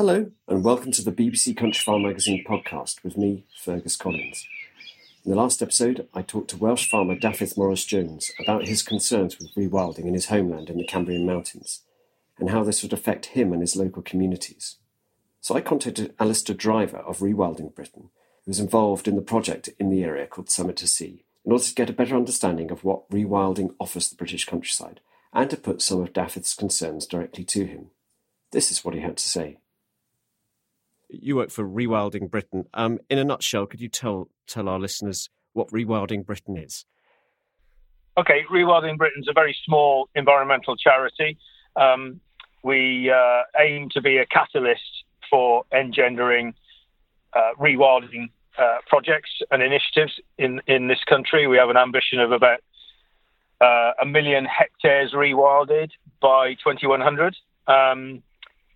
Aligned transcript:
Hello, 0.00 0.30
and 0.48 0.64
welcome 0.64 0.92
to 0.92 1.04
the 1.04 1.12
BBC 1.12 1.54
Countryfile 1.54 2.02
Magazine 2.02 2.42
podcast 2.48 3.04
with 3.04 3.18
me, 3.18 3.44
Fergus 3.62 3.96
Collins. 3.96 4.48
In 5.26 5.30
the 5.30 5.36
last 5.36 5.60
episode, 5.60 6.08
I 6.14 6.22
talked 6.22 6.48
to 6.48 6.56
Welsh 6.56 6.88
farmer 6.88 7.14
Dafydd 7.14 7.54
Morris 7.58 7.84
Jones 7.84 8.32
about 8.40 8.66
his 8.66 8.82
concerns 8.82 9.38
with 9.38 9.54
rewilding 9.54 10.06
in 10.06 10.14
his 10.14 10.28
homeland 10.28 10.70
in 10.70 10.78
the 10.78 10.86
Cambrian 10.86 11.26
Mountains 11.26 11.82
and 12.38 12.48
how 12.48 12.64
this 12.64 12.82
would 12.82 12.94
affect 12.94 13.26
him 13.36 13.52
and 13.52 13.60
his 13.60 13.76
local 13.76 14.00
communities. 14.00 14.76
So 15.42 15.54
I 15.54 15.60
contacted 15.60 16.14
Alastair 16.18 16.56
Driver 16.56 17.00
of 17.00 17.18
Rewilding 17.18 17.74
Britain, 17.74 18.08
who 18.46 18.50
was 18.52 18.58
involved 18.58 19.06
in 19.06 19.16
the 19.16 19.20
project 19.20 19.68
in 19.78 19.90
the 19.90 20.02
area 20.02 20.26
called 20.26 20.48
Summit 20.48 20.78
to 20.78 20.88
Sea, 20.88 21.26
in 21.44 21.52
order 21.52 21.64
to 21.64 21.74
get 21.74 21.90
a 21.90 21.92
better 21.92 22.16
understanding 22.16 22.70
of 22.70 22.84
what 22.84 23.06
rewilding 23.10 23.74
offers 23.78 24.08
the 24.08 24.16
British 24.16 24.46
countryside 24.46 25.00
and 25.34 25.50
to 25.50 25.58
put 25.58 25.82
some 25.82 26.00
of 26.00 26.14
Dafydd's 26.14 26.54
concerns 26.54 27.04
directly 27.04 27.44
to 27.44 27.66
him. 27.66 27.90
This 28.50 28.70
is 28.70 28.82
what 28.82 28.94
he 28.94 29.02
had 29.02 29.18
to 29.18 29.28
say 29.28 29.58
you 31.12 31.36
work 31.36 31.50
for 31.50 31.64
Rewilding 31.64 32.30
Britain. 32.30 32.64
Um, 32.74 32.98
in 33.08 33.18
a 33.18 33.24
nutshell, 33.24 33.66
could 33.66 33.80
you 33.80 33.88
tell 33.88 34.28
tell 34.46 34.68
our 34.68 34.78
listeners 34.78 35.28
what 35.52 35.68
Rewilding 35.68 36.24
Britain 36.24 36.56
is? 36.56 36.84
Okay, 38.16 38.44
Rewilding 38.50 38.98
Britain 38.98 39.22
is 39.22 39.28
a 39.28 39.32
very 39.32 39.56
small 39.64 40.08
environmental 40.14 40.76
charity. 40.76 41.38
Um, 41.76 42.20
we 42.62 43.10
uh, 43.10 43.42
aim 43.58 43.88
to 43.94 44.00
be 44.00 44.18
a 44.18 44.26
catalyst 44.26 45.04
for 45.30 45.64
engendering 45.72 46.54
uh, 47.32 47.52
rewilding 47.58 48.30
uh, 48.58 48.78
projects 48.88 49.30
and 49.50 49.62
initiatives 49.62 50.20
in, 50.36 50.60
in 50.66 50.88
this 50.88 51.02
country. 51.08 51.46
We 51.46 51.56
have 51.56 51.70
an 51.70 51.76
ambition 51.76 52.18
of 52.18 52.32
about 52.32 52.60
uh, 53.60 53.92
a 54.02 54.06
million 54.06 54.44
hectares 54.44 55.12
rewilded 55.12 55.90
by 56.20 56.54
2100. 56.54 57.36
Um, 57.66 58.22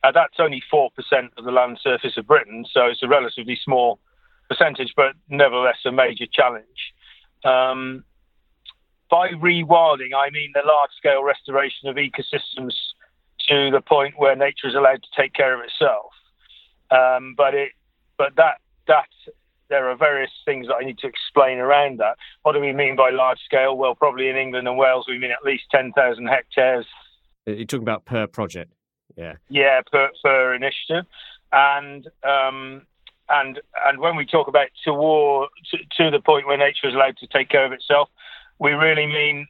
uh, 0.04 0.12
that's 0.12 0.38
only 0.38 0.62
4% 0.72 0.90
of 1.38 1.44
the 1.44 1.50
land 1.50 1.78
surface 1.82 2.18
of 2.18 2.26
Britain, 2.26 2.66
so 2.70 2.84
it's 2.84 3.02
a 3.02 3.08
relatively 3.08 3.58
small 3.62 3.98
percentage, 4.50 4.92
but 4.94 5.14
nevertheless 5.30 5.78
a 5.86 5.92
major 5.92 6.26
challenge. 6.30 6.92
Um, 7.42 8.04
by 9.10 9.30
rewilding, 9.30 10.14
I 10.14 10.28
mean 10.30 10.50
the 10.52 10.62
large 10.66 10.90
scale 10.98 11.24
restoration 11.24 11.88
of 11.88 11.96
ecosystems 11.96 12.74
to 13.48 13.70
the 13.70 13.80
point 13.80 14.14
where 14.18 14.36
nature 14.36 14.68
is 14.68 14.74
allowed 14.74 15.02
to 15.02 15.08
take 15.16 15.32
care 15.32 15.54
of 15.54 15.60
itself. 15.64 16.12
Um, 16.90 17.34
but 17.36 17.54
it, 17.54 17.70
but 18.18 18.36
that 18.36 18.58
that 18.86 19.08
there 19.70 19.88
are 19.88 19.96
various 19.96 20.30
things 20.44 20.66
that 20.66 20.74
I 20.74 20.84
need 20.84 20.98
to 20.98 21.06
explain 21.06 21.58
around 21.58 21.98
that. 22.00 22.16
What 22.42 22.52
do 22.52 22.60
we 22.60 22.72
mean 22.72 22.96
by 22.96 23.10
large 23.10 23.38
scale? 23.44 23.76
Well, 23.76 23.94
probably 23.94 24.28
in 24.28 24.36
England 24.36 24.68
and 24.68 24.76
Wales, 24.76 25.06
we 25.08 25.18
mean 25.18 25.30
at 25.30 25.42
least 25.42 25.64
10,000 25.70 26.26
hectares. 26.26 26.86
You're 27.46 27.64
talking 27.64 27.82
about 27.82 28.04
per 28.04 28.26
project. 28.26 28.72
Yeah. 29.16 29.34
Yeah, 29.48 29.80
per, 29.90 30.10
per 30.22 30.54
initiative, 30.54 31.04
and 31.52 32.06
um, 32.22 32.82
and 33.28 33.60
and 33.86 33.98
when 33.98 34.16
we 34.16 34.26
talk 34.26 34.48
about 34.48 34.68
toward 34.84 35.48
to, 35.70 35.78
to 35.96 36.10
the 36.10 36.20
point 36.20 36.46
where 36.46 36.56
nature 36.56 36.88
is 36.88 36.94
allowed 36.94 37.16
to 37.18 37.26
take 37.26 37.48
care 37.48 37.64
of 37.64 37.72
itself, 37.72 38.08
we 38.58 38.72
really 38.72 39.06
mean 39.06 39.46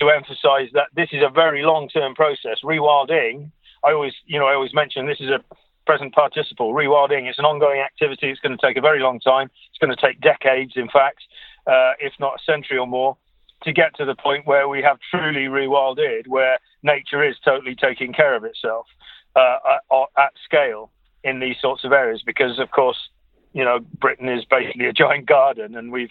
to 0.00 0.10
emphasise 0.10 0.70
that 0.72 0.88
this 0.94 1.10
is 1.12 1.22
a 1.22 1.30
very 1.30 1.62
long-term 1.62 2.14
process. 2.14 2.58
Rewilding, 2.64 3.50
I 3.84 3.92
always, 3.92 4.14
you 4.26 4.38
know, 4.38 4.46
I 4.46 4.54
always 4.54 4.74
mention 4.74 5.06
this 5.06 5.20
is 5.20 5.30
a 5.30 5.40
present 5.86 6.14
participle. 6.14 6.72
Rewilding 6.72 7.30
is 7.30 7.36
an 7.38 7.44
ongoing 7.44 7.80
activity. 7.80 8.30
It's 8.30 8.40
going 8.40 8.56
to 8.56 8.66
take 8.66 8.76
a 8.76 8.80
very 8.80 9.00
long 9.00 9.20
time. 9.20 9.50
It's 9.70 9.78
going 9.78 9.94
to 9.94 10.00
take 10.00 10.20
decades, 10.20 10.72
in 10.76 10.88
fact, 10.88 11.22
uh, 11.66 11.92
if 12.00 12.12
not 12.18 12.40
a 12.40 12.42
century 12.44 12.78
or 12.78 12.86
more 12.86 13.16
to 13.64 13.72
get 13.72 13.96
to 13.96 14.04
the 14.04 14.14
point 14.14 14.46
where 14.46 14.68
we 14.68 14.82
have 14.82 14.98
truly 15.10 15.46
rewilded, 15.46 16.26
where 16.26 16.58
nature 16.82 17.22
is 17.22 17.36
totally 17.44 17.74
taking 17.74 18.12
care 18.12 18.34
of 18.34 18.44
itself 18.44 18.86
uh, 19.36 19.58
at, 19.90 20.22
at 20.22 20.32
scale 20.44 20.90
in 21.22 21.40
these 21.40 21.56
sorts 21.60 21.84
of 21.84 21.92
areas. 21.92 22.22
Because, 22.24 22.58
of 22.58 22.70
course, 22.70 22.98
you 23.52 23.64
know, 23.64 23.80
Britain 24.00 24.28
is 24.28 24.44
basically 24.44 24.86
a 24.86 24.92
giant 24.92 25.26
garden, 25.26 25.76
and 25.76 25.92
we've 25.92 26.10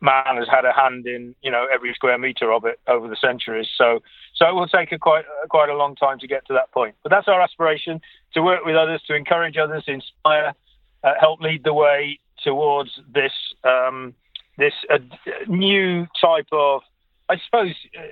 man 0.00 0.36
has 0.36 0.48
had 0.48 0.64
a 0.64 0.72
hand 0.72 1.06
in 1.06 1.34
you 1.42 1.50
know 1.50 1.66
every 1.72 1.92
square 1.94 2.18
meter 2.18 2.52
of 2.52 2.64
it 2.64 2.80
over 2.86 3.08
the 3.08 3.16
centuries. 3.16 3.68
So, 3.76 4.00
so 4.34 4.48
it 4.48 4.54
will 4.54 4.66
take 4.66 4.92
a 4.92 4.98
quite 4.98 5.24
quite 5.48 5.68
a 5.68 5.74
long 5.74 5.96
time 5.96 6.18
to 6.20 6.26
get 6.26 6.46
to 6.46 6.52
that 6.54 6.70
point. 6.72 6.94
But 7.02 7.10
that's 7.10 7.28
our 7.28 7.40
aspiration: 7.40 8.00
to 8.34 8.42
work 8.42 8.64
with 8.64 8.76
others, 8.76 9.02
to 9.08 9.14
encourage 9.14 9.56
others, 9.56 9.84
inspire, 9.86 10.54
uh, 11.02 11.12
help 11.18 11.40
lead 11.40 11.64
the 11.64 11.74
way 11.74 12.18
towards 12.44 12.90
this. 13.12 13.32
Um, 13.64 14.14
this 14.58 14.72
uh, 14.90 14.98
new 15.48 16.06
type 16.20 16.46
of, 16.52 16.82
I 17.28 17.36
suppose 17.44 17.74
uh, 17.98 18.02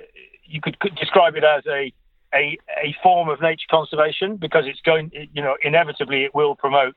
you 0.45 0.61
could, 0.61 0.77
describe 0.99 1.35
it 1.35 1.43
as 1.43 1.63
a, 1.67 1.93
a, 2.33 2.57
a 2.83 2.95
form 3.03 3.29
of 3.29 3.41
nature 3.41 3.67
conservation 3.69 4.37
because 4.37 4.65
it's 4.65 4.81
going, 4.81 5.11
you 5.33 5.41
know, 5.41 5.55
inevitably 5.61 6.23
it 6.23 6.33
will 6.33 6.55
promote 6.55 6.95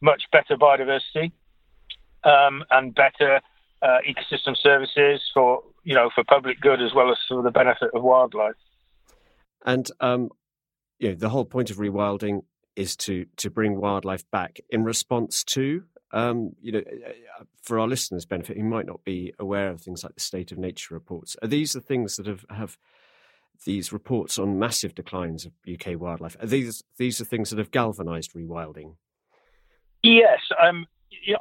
much 0.00 0.24
better 0.32 0.56
biodiversity 0.56 1.32
um, 2.24 2.64
and 2.70 2.94
better 2.94 3.40
uh, 3.82 3.98
ecosystem 4.08 4.56
services 4.56 5.22
for, 5.32 5.62
you 5.84 5.94
know, 5.94 6.10
for 6.14 6.24
public 6.24 6.60
good 6.60 6.82
as 6.82 6.94
well 6.94 7.10
as 7.10 7.18
for 7.28 7.42
the 7.42 7.50
benefit 7.50 7.90
of 7.94 8.02
wildlife. 8.02 8.54
And 9.64 9.90
um, 10.00 10.30
you 10.98 11.10
know, 11.10 11.14
the 11.14 11.28
whole 11.28 11.44
point 11.44 11.70
of 11.70 11.76
rewilding 11.76 12.42
is 12.74 12.96
to 12.96 13.26
to 13.36 13.50
bring 13.50 13.80
wildlife 13.80 14.28
back 14.30 14.60
in 14.70 14.84
response 14.84 15.44
to 15.44 15.84
um, 16.12 16.52
you 16.60 16.72
know, 16.72 16.78
uh, 16.78 17.40
uh, 17.40 17.44
for 17.62 17.78
our 17.78 17.88
listeners' 17.88 18.24
benefit, 18.24 18.56
who 18.56 18.64
might 18.64 18.86
not 18.86 19.04
be 19.04 19.32
aware 19.38 19.70
of 19.70 19.80
things 19.80 20.04
like 20.04 20.14
the 20.14 20.20
state 20.20 20.52
of 20.52 20.58
nature 20.58 20.94
reports, 20.94 21.36
are 21.42 21.48
these 21.48 21.72
the 21.72 21.80
things 21.80 22.16
that 22.16 22.26
have, 22.26 22.44
have 22.50 22.78
these 23.64 23.92
reports 23.92 24.38
on 24.38 24.58
massive 24.58 24.94
declines 24.94 25.46
of 25.46 25.52
UK 25.70 25.98
wildlife. 25.98 26.36
Are 26.40 26.46
these 26.46 26.82
these 26.98 27.20
are 27.20 27.24
things 27.24 27.50
that 27.50 27.58
have 27.58 27.70
galvanised 27.70 28.34
rewilding. 28.34 28.96
Yes, 30.02 30.40
um, 30.62 30.86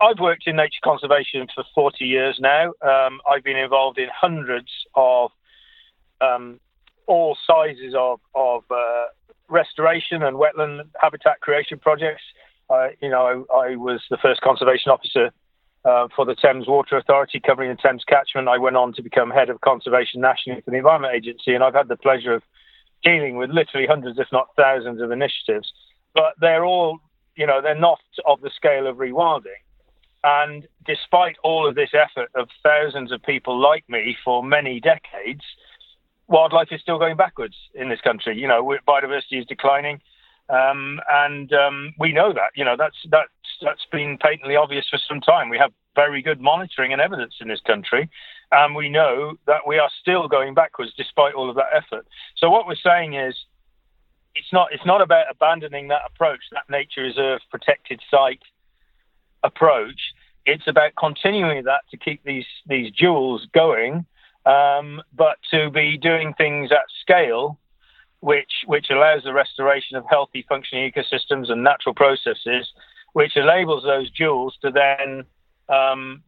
I've 0.02 0.20
worked 0.20 0.48
in 0.48 0.56
nature 0.56 0.80
conservation 0.84 1.48
for 1.54 1.64
40 1.76 2.06
years 2.06 2.38
now. 2.40 2.74
Um, 2.82 3.22
I've 3.30 3.44
been 3.44 3.58
involved 3.58 4.00
in 4.00 4.08
hundreds 4.14 4.72
of 4.96 5.32
um, 6.22 6.60
all 7.06 7.38
sizes 7.46 7.94
of, 7.98 8.20
of 8.34 8.64
uh, 8.72 9.06
restoration 9.50 10.24
and 10.24 10.38
wetland 10.38 10.88
habitat 11.00 11.42
creation 11.42 11.78
projects. 11.78 12.24
Uh, 12.70 12.88
you 13.02 13.10
know, 13.10 13.46
I, 13.54 13.72
I, 13.72 13.76
was 13.76 14.02
the 14.10 14.18
first 14.18 14.42
conservation 14.42 14.92
officer 14.92 15.32
uh, 15.86 16.08
for 16.16 16.26
the 16.26 16.36
Thames 16.36 16.68
Water 16.68 16.98
Authority 16.98 17.40
covering 17.40 17.70
the 17.70 17.78
Thames 17.82 18.04
catchment. 18.04 18.48
I 18.48 18.58
went 18.58 18.76
on 18.76 18.94
to 18.94 19.04
become 19.04 19.30
head 19.30 19.50
of 19.50 19.62
conservation 19.62 20.20
nationally 20.22 20.62
for 20.62 20.72
the 20.72 20.78
Environment 20.78 21.14
Agency, 21.14 21.54
and 21.54 21.64
I've 21.64 21.76
had 21.76 21.88
the 21.88 21.96
pleasure 21.96 22.34
of 22.34 22.42
dealing 23.04 23.38
with 23.38 23.52
literally 23.52 23.86
hundreds, 23.86 24.18
if 24.18 24.28
not 24.32 24.48
thousands, 24.56 25.00
of 25.00 25.12
initiatives. 25.12 25.72
But 26.16 26.34
they're 26.42 26.66
all, 26.66 27.00
you 27.36 27.46
know, 27.46 27.62
they're 27.62 27.80
not 27.80 28.00
of 28.26 28.42
the 28.42 28.50
scale 28.56 28.88
of 28.88 28.98
rewilding. 28.98 29.62
And 30.24 30.68
despite 30.88 31.36
all 31.44 31.68
of 31.68 31.76
this 31.76 31.92
effort 31.94 32.32
of 32.34 32.50
thousands 32.64 33.12
of 33.12 33.22
people 33.22 33.62
like 33.62 33.88
me 33.88 34.18
for 34.26 34.44
many 34.44 34.80
decades, 34.80 35.44
wildlife 36.28 36.70
is 36.72 36.82
still 36.82 36.98
going 36.98 37.16
backwards 37.16 37.56
in 37.76 37.90
this 37.90 38.02
country. 38.02 38.36
You 38.36 38.48
know, 38.48 38.76
biodiversity 38.88 39.40
is 39.40 39.46
declining, 39.46 40.02
um, 40.50 41.00
and 41.10 41.52
um, 41.54 41.94
we 42.00 42.12
know 42.12 42.34
that. 42.34 42.52
You 42.56 42.66
know, 42.66 42.76
that's 42.78 42.98
that's 43.10 43.30
that's 43.62 43.86
been 43.92 44.18
patently 44.18 44.56
obvious 44.56 44.86
for 44.90 45.00
some 45.08 45.22
time. 45.22 45.50
We 45.50 45.58
have 45.58 45.72
very 45.96 46.22
good 46.22 46.42
monitoring 46.42 46.92
and 46.92 47.02
evidence 47.02 47.36
in 47.40 47.48
this 47.48 47.62
country, 47.62 48.10
and 48.52 48.76
we 48.76 48.90
know 48.90 49.36
that 49.48 49.68
we 49.68 49.78
are 49.78 49.90
still 50.02 50.28
going 50.28 50.54
backwards 50.54 50.94
despite 50.98 51.34
all 51.34 51.50
of 51.50 51.56
that 51.56 51.70
effort. 51.74 52.08
So 52.38 52.50
what 52.50 52.68
we're 52.68 52.76
saying 52.76 53.16
is. 53.16 53.36
It's 54.38 54.52
not. 54.52 54.68
It's 54.74 54.86
not 54.86 55.00
about 55.00 55.28
abandoning 55.32 55.88
that 55.88 56.02
approach, 56.06 56.42
that 56.52 56.70
nature 56.70 57.04
reserve 57.04 57.40
protected 57.50 58.02
site 58.12 58.42
approach. 59.44 60.12
It's 60.46 60.68
about 60.68 60.92
continuing 61.00 61.64
that 61.64 61.84
to 61.92 61.96
keep 61.96 62.22
these 62.26 62.46
these 62.68 62.92
jewels 62.92 63.48
going 63.54 64.06
um, 64.46 65.02
but 65.16 65.38
to 65.52 65.70
be 65.70 65.98
doing 65.98 66.34
things 66.34 66.72
at 66.72 66.86
scale, 67.02 67.60
which 68.26 68.54
which 68.66 68.88
allows 68.90 69.22
the 69.24 69.34
restoration 69.34 69.96
of 69.98 70.04
healthy 70.10 70.44
functioning 70.50 70.92
ecosystems 70.92 71.52
and 71.52 71.64
natural 71.64 71.94
processes, 71.94 72.68
which 73.14 73.38
enables 73.38 73.84
those 73.84 74.10
jewels 74.10 74.58
to 74.64 74.72
then 74.72 75.24
um, 75.70 76.24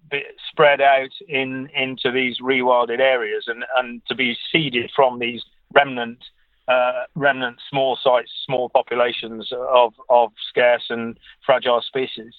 spread 0.51 0.79
out 0.79 1.09
in 1.27 1.67
into 1.73 2.11
these 2.11 2.39
rewilded 2.39 2.99
areas 2.99 3.45
and, 3.47 3.63
and 3.77 4.01
to 4.07 4.13
be 4.13 4.37
seeded 4.51 4.91
from 4.95 5.17
these 5.17 5.41
remnant 5.73 6.19
uh, 6.67 7.03
remnant 7.15 7.57
small 7.67 7.97
sites, 8.03 8.31
small 8.45 8.69
populations 8.69 9.51
of 9.51 9.93
of 10.09 10.31
scarce 10.49 10.85
and 10.89 11.17
fragile 11.43 11.81
species. 11.81 12.33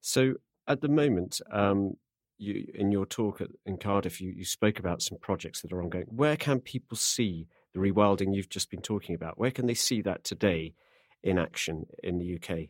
So 0.00 0.34
at 0.68 0.80
the 0.80 0.88
moment, 0.88 1.40
um, 1.50 1.96
you, 2.38 2.70
in 2.72 2.92
your 2.92 3.06
talk 3.06 3.40
at, 3.40 3.48
in 3.66 3.78
Cardiff, 3.78 4.20
you, 4.20 4.30
you 4.30 4.44
spoke 4.44 4.78
about 4.78 5.02
some 5.02 5.18
projects 5.18 5.60
that 5.62 5.72
are 5.72 5.82
ongoing. 5.82 6.06
Where 6.08 6.36
can 6.36 6.60
people 6.60 6.96
see 6.96 7.48
the 7.72 7.80
rewilding 7.80 8.34
you've 8.34 8.48
just 8.48 8.70
been 8.70 8.82
talking 8.82 9.14
about? 9.14 9.38
Where 9.38 9.50
can 9.50 9.66
they 9.66 9.74
see 9.74 10.02
that 10.02 10.24
today 10.24 10.74
in 11.22 11.38
action 11.38 11.86
in 12.02 12.18
the 12.18 12.36
UK? 12.36 12.68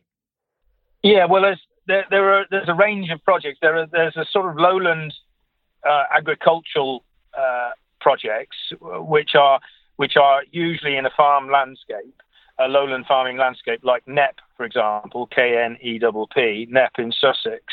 Yeah, 1.01 1.25
well, 1.25 1.41
there's 1.41 1.61
there, 1.87 2.05
there 2.09 2.33
are 2.33 2.45
there's 2.49 2.69
a 2.69 2.73
range 2.73 3.09
of 3.09 3.23
projects. 3.23 3.59
There 3.61 3.77
are 3.77 3.87
there's 3.87 4.15
a 4.15 4.25
sort 4.31 4.49
of 4.49 4.55
lowland 4.57 5.13
uh, 5.87 6.03
agricultural 6.15 7.03
uh, 7.37 7.71
projects 7.99 8.57
which 8.79 9.35
are 9.35 9.59
which 9.97 10.15
are 10.15 10.43
usually 10.51 10.95
in 10.95 11.05
a 11.05 11.11
farm 11.15 11.49
landscape, 11.51 12.21
a 12.59 12.67
lowland 12.67 13.05
farming 13.07 13.37
landscape 13.37 13.81
like 13.83 14.05
Knepp, 14.05 14.39
for 14.55 14.65
example, 14.65 15.27
K 15.27 15.57
N 15.57 15.77
E 15.81 15.99
P 15.99 16.25
P, 16.33 16.67
Knepp 16.71 16.99
in 16.99 17.11
Sussex, 17.11 17.63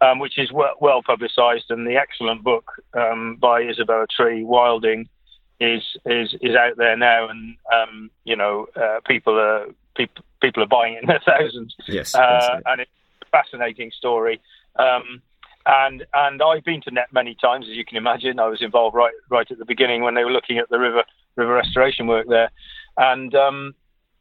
um, 0.00 0.18
which 0.18 0.38
is 0.38 0.52
well, 0.52 0.74
well 0.80 1.02
publicised, 1.04 1.70
and 1.70 1.86
the 1.86 1.96
excellent 1.96 2.42
book 2.42 2.72
um, 2.94 3.36
by 3.40 3.62
Isabella 3.62 4.06
Tree, 4.14 4.42
Wilding, 4.42 5.08
is 5.62 5.82
is 6.04 6.34
is 6.40 6.56
out 6.56 6.76
there 6.76 6.96
now, 6.96 7.28
and 7.28 7.56
um, 7.72 8.10
you 8.24 8.36
know 8.36 8.66
uh, 8.76 9.00
people 9.06 9.38
are 9.38 9.66
people 9.96 10.24
people 10.40 10.62
are 10.62 10.66
buying 10.68 10.94
it 10.94 11.02
in 11.02 11.08
their 11.08 11.22
thousands. 11.26 11.74
Yes, 11.86 12.14
uh, 12.14 12.60
and 12.66 12.80
it's 12.82 12.90
a 13.22 13.26
fascinating 13.26 13.90
story. 13.96 14.40
Um, 14.76 15.22
and 15.64 16.04
and 16.12 16.42
I've 16.42 16.64
been 16.64 16.80
to 16.82 16.90
Knepp 16.90 17.12
many 17.12 17.36
times, 17.40 17.66
as 17.68 17.76
you 17.76 17.84
can 17.84 17.96
imagine. 17.96 18.38
I 18.38 18.48
was 18.48 18.62
involved 18.62 18.96
right 18.96 19.14
right 19.30 19.50
at 19.50 19.58
the 19.58 19.64
beginning 19.64 20.02
when 20.02 20.14
they 20.14 20.24
were 20.24 20.32
looking 20.32 20.58
at 20.58 20.68
the 20.68 20.78
river 20.78 21.04
river 21.36 21.54
restoration 21.54 22.06
work 22.06 22.26
there, 22.28 22.50
and 22.96 23.34
um, 23.34 23.74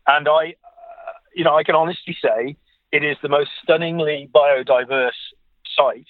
and 0.08 0.28
I, 0.28 0.56
uh, 0.64 1.14
you 1.36 1.44
know, 1.44 1.56
I 1.56 1.64
can 1.64 1.76
honestly 1.76 2.16
say 2.22 2.56
it 2.92 3.04
is 3.04 3.18
the 3.22 3.30
most 3.30 3.50
stunningly 3.64 4.30
biodiverse 4.34 5.12
site 5.76 6.08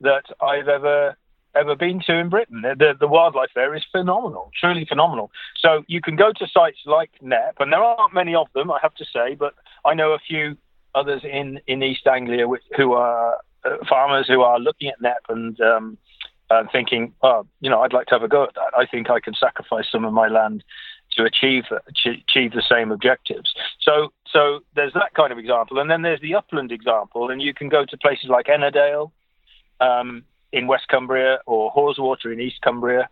that 0.00 0.24
I've 0.40 0.68
ever 0.68 1.16
ever 1.54 1.74
been 1.74 2.00
to 2.06 2.14
in 2.14 2.28
Britain. 2.28 2.62
The, 2.62 2.94
the, 2.98 3.08
wildlife 3.08 3.50
there 3.54 3.74
is 3.74 3.82
phenomenal, 3.90 4.50
truly 4.58 4.84
phenomenal. 4.84 5.30
So 5.56 5.84
you 5.88 6.00
can 6.00 6.16
go 6.16 6.32
to 6.32 6.46
sites 6.46 6.78
like 6.86 7.10
Knepp, 7.22 7.54
and 7.58 7.72
there 7.72 7.82
aren't 7.82 8.14
many 8.14 8.34
of 8.34 8.46
them, 8.54 8.70
I 8.70 8.78
have 8.82 8.94
to 8.96 9.04
say, 9.04 9.34
but 9.34 9.54
I 9.84 9.94
know 9.94 10.12
a 10.12 10.18
few 10.18 10.56
others 10.94 11.22
in, 11.24 11.60
in 11.66 11.82
East 11.82 12.06
Anglia 12.06 12.48
which, 12.48 12.62
who 12.76 12.92
are 12.92 13.38
uh, 13.64 13.76
farmers 13.88 14.26
who 14.26 14.42
are 14.42 14.58
looking 14.58 14.88
at 14.88 15.00
Knepp 15.00 15.28
and 15.28 15.60
um, 15.60 15.98
uh, 16.50 16.64
thinking, 16.72 17.12
oh, 17.22 17.46
you 17.60 17.70
know, 17.70 17.80
I'd 17.82 17.92
like 17.92 18.06
to 18.06 18.14
have 18.14 18.22
a 18.22 18.28
go 18.28 18.44
at 18.44 18.54
that. 18.54 18.72
I 18.76 18.86
think 18.86 19.10
I 19.10 19.20
can 19.20 19.34
sacrifice 19.34 19.86
some 19.90 20.04
of 20.04 20.12
my 20.12 20.28
land 20.28 20.64
to 21.16 21.24
achieve 21.24 21.64
achieve 22.06 22.52
the 22.52 22.62
same 22.68 22.92
objectives. 22.92 23.52
So 23.80 24.12
so 24.32 24.60
there's 24.76 24.92
that 24.94 25.14
kind 25.14 25.32
of 25.32 25.38
example, 25.38 25.78
and 25.78 25.90
then 25.90 26.02
there's 26.02 26.20
the 26.20 26.34
upland 26.34 26.70
example, 26.72 27.30
and 27.30 27.42
you 27.42 27.52
can 27.52 27.68
go 27.68 27.84
to 27.84 27.96
places 27.98 28.28
like 28.28 28.46
Ennerdale 28.46 29.10
um, 29.80 30.24
in 30.52 30.66
West 30.66 30.88
Cumbria 30.88 31.38
or 31.46 31.72
Haweswater 31.72 32.32
in 32.32 32.40
East 32.40 32.60
Cumbria, 32.62 33.08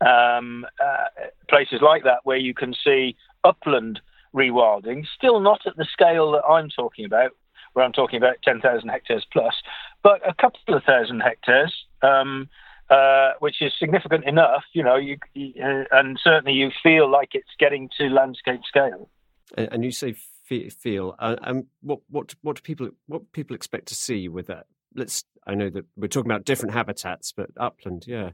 um, 0.00 0.66
uh, 0.82 1.28
places 1.48 1.80
like 1.80 2.04
that 2.04 2.20
where 2.24 2.36
you 2.36 2.54
can 2.54 2.74
see 2.84 3.16
upland 3.42 4.00
rewilding, 4.34 5.04
still 5.16 5.40
not 5.40 5.60
at 5.66 5.76
the 5.76 5.86
scale 5.90 6.32
that 6.32 6.44
I'm 6.44 6.68
talking 6.68 7.04
about, 7.04 7.32
where 7.72 7.84
I'm 7.84 7.92
talking 7.92 8.16
about 8.16 8.36
10,000 8.42 8.88
hectares 8.88 9.26
plus, 9.32 9.54
but 10.02 10.20
a 10.28 10.34
couple 10.34 10.74
of 10.74 10.82
thousand 10.84 11.20
hectares. 11.20 11.72
Um, 12.02 12.48
uh, 12.90 13.32
which 13.38 13.62
is 13.62 13.72
significant 13.78 14.26
enough, 14.26 14.62
you 14.74 14.82
know, 14.82 14.96
you, 14.96 15.16
you, 15.32 15.54
uh, 15.58 15.84
and 15.90 16.20
certainly 16.22 16.52
you 16.52 16.70
feel 16.82 17.10
like 17.10 17.30
it's 17.32 17.48
getting 17.58 17.88
to 17.96 18.08
landscape 18.08 18.60
scale. 18.68 19.08
And, 19.56 19.82
you 19.82 19.90
say 19.90 20.14
feel, 20.44 21.14
uh, 21.18 21.36
and 21.42 21.64
what 21.80 22.00
what 22.10 22.34
what 22.42 22.56
do 22.56 22.62
people 22.62 22.90
what 23.06 23.32
people 23.32 23.56
expect 23.56 23.86
to 23.88 23.94
see 23.94 24.28
with 24.28 24.48
that? 24.48 24.66
Let's. 24.94 25.24
I 25.46 25.54
know 25.54 25.70
that 25.70 25.84
we're 25.96 26.08
talking 26.08 26.30
about 26.30 26.44
different 26.44 26.74
habitats, 26.74 27.32
but 27.32 27.50
upland, 27.56 28.04
yeah, 28.06 28.30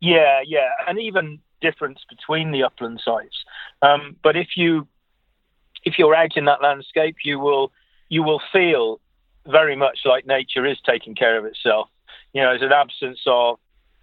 yeah, 0.00 0.40
yeah, 0.46 0.70
and 0.88 0.98
even 0.98 1.40
difference 1.60 2.00
between 2.08 2.50
the 2.50 2.62
upland 2.62 3.00
sites. 3.04 3.44
Um, 3.82 4.16
but 4.22 4.36
if 4.36 4.48
you 4.56 4.86
if 5.84 5.98
you're 5.98 6.14
out 6.14 6.36
in 6.36 6.46
that 6.46 6.62
landscape, 6.62 7.16
you 7.24 7.38
will 7.38 7.72
you 8.08 8.22
will 8.22 8.40
feel 8.52 9.00
very 9.46 9.76
much 9.76 10.00
like 10.04 10.26
nature 10.26 10.64
is 10.64 10.78
taking 10.86 11.14
care 11.14 11.36
of 11.38 11.44
itself 11.44 11.88
you 12.34 12.42
know, 12.42 12.50
there's 12.50 12.62
an 12.62 12.72
absence 12.72 13.20
of 13.26 13.58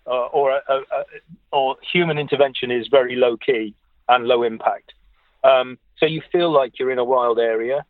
uh, 0.08 0.26
or 0.28 0.52
a, 0.52 0.62
a, 0.68 1.04
or 1.52 1.76
human 1.94 2.18
intervention 2.18 2.72
is 2.72 2.88
very 2.88 3.16
low 3.16 3.38
key 3.38 3.76
and 4.08 4.26
low 4.26 4.42
impact. 4.42 4.94
Um, 5.44 5.78
so 5.98 6.08
you 6.08 6.22
feel 6.32 6.50
like 6.52 6.80
you're 6.80 6.92
in 6.92 6.98
a 6.98 7.04
wild 7.04 7.38
area. 7.38 7.86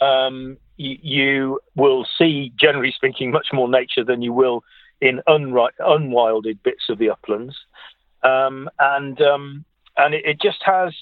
Um, 0.00 0.56
you, 1.02 1.60
will 1.74 2.06
see, 2.18 2.52
generally 2.58 2.92
speaking, 2.92 3.30
much 3.30 3.48
more 3.52 3.68
nature 3.68 4.04
than 4.04 4.22
you 4.22 4.32
will 4.32 4.64
in 5.00 5.20
unri- 5.28 5.70
unwilded 5.80 6.62
bits 6.62 6.84
of 6.88 6.98
the 6.98 7.10
uplands, 7.10 7.56
um, 8.22 8.70
and 8.78 9.20
um, 9.20 9.64
and 9.96 10.14
it, 10.14 10.24
it, 10.24 10.40
just 10.40 10.62
has 10.64 10.94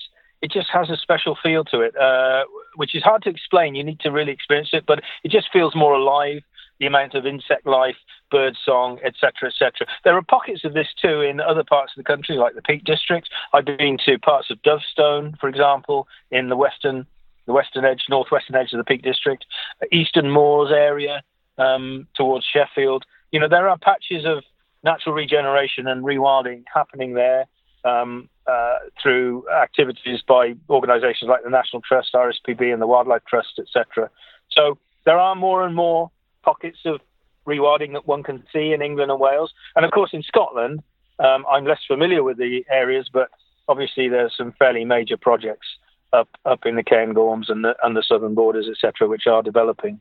it 0.42 0.50
just 0.50 0.68
has 0.72 0.88
a 0.88 0.96
special 0.96 1.36
feel 1.42 1.64
to 1.64 1.80
it, 1.80 1.94
uh, 1.96 2.44
which 2.76 2.94
is 2.94 3.02
hard 3.02 3.22
to 3.22 3.30
explain. 3.30 3.74
You 3.74 3.84
need 3.84 4.00
to 4.00 4.10
really 4.10 4.32
experience 4.32 4.70
it, 4.72 4.84
but 4.86 5.02
it 5.22 5.30
just 5.30 5.48
feels 5.52 5.74
more 5.74 5.94
alive 5.94 6.42
the 6.80 6.86
amount 6.86 7.14
of 7.14 7.26
insect 7.26 7.66
life, 7.66 7.96
bird 8.30 8.56
song, 8.64 8.98
etc., 9.04 9.50
etc. 9.50 9.86
There 10.02 10.16
are 10.16 10.22
pockets 10.22 10.64
of 10.64 10.72
this 10.72 10.88
too 11.00 11.20
in 11.20 11.40
other 11.40 11.62
parts 11.62 11.92
of 11.96 12.02
the 12.02 12.10
country, 12.10 12.36
like 12.36 12.54
the 12.54 12.62
Peak 12.62 12.84
District. 12.84 13.28
I've 13.52 13.66
been 13.66 13.98
to 14.06 14.18
parts 14.18 14.50
of 14.50 14.62
Dovestone, 14.62 15.38
for 15.38 15.48
example, 15.48 16.08
in 16.30 16.48
the 16.48 16.56
western, 16.56 17.06
the 17.46 17.52
western 17.52 17.84
edge, 17.84 18.04
northwestern 18.08 18.56
edge 18.56 18.72
of 18.72 18.78
the 18.78 18.84
Peak 18.84 19.02
District, 19.02 19.44
Eastern 19.92 20.30
Moors 20.30 20.70
area 20.72 21.22
um, 21.58 22.06
towards 22.14 22.46
Sheffield. 22.46 23.04
You 23.32 23.40
know, 23.40 23.48
there 23.48 23.68
are 23.68 23.78
patches 23.78 24.24
of 24.24 24.44
natural 24.82 25.14
regeneration 25.14 25.86
and 25.86 26.04
rewilding 26.04 26.64
happening 26.72 27.14
there. 27.14 27.46
Um, 27.82 28.28
uh, 28.46 28.78
through 29.02 29.48
activities 29.50 30.20
by 30.26 30.54
organisations 30.68 31.28
like 31.28 31.44
the 31.44 31.50
National 31.50 31.80
Trust, 31.80 32.12
RSPB, 32.14 32.72
and 32.72 32.82
the 32.82 32.86
Wildlife 32.86 33.24
Trust, 33.26 33.58
etc. 33.58 34.10
So 34.50 34.76
there 35.06 35.18
are 35.18 35.34
more 35.34 35.64
and 35.64 35.74
more 35.74 36.10
pockets 36.42 36.78
of 36.84 37.00
rewilding 37.46 37.92
that 37.92 38.06
one 38.06 38.22
can 38.22 38.42
see 38.52 38.72
in 38.72 38.82
England 38.82 39.10
and 39.10 39.20
Wales. 39.20 39.52
And 39.76 39.84
of 39.84 39.92
course, 39.92 40.10
in 40.12 40.22
Scotland, 40.22 40.82
um, 41.18 41.44
I'm 41.50 41.64
less 41.64 41.80
familiar 41.86 42.22
with 42.22 42.38
the 42.38 42.64
areas, 42.70 43.08
but 43.12 43.28
obviously 43.68 44.08
there's 44.08 44.34
some 44.36 44.52
fairly 44.58 44.84
major 44.84 45.16
projects 45.16 45.66
up 46.12 46.28
up 46.44 46.60
in 46.64 46.76
the 46.76 46.84
Cairngorms 46.84 47.48
and 47.48 47.64
the 47.64 47.74
and 47.82 47.96
the 47.96 48.04
southern 48.06 48.34
borders, 48.34 48.68
etc., 48.68 49.08
which 49.08 49.26
are 49.26 49.42
developing. 49.42 50.00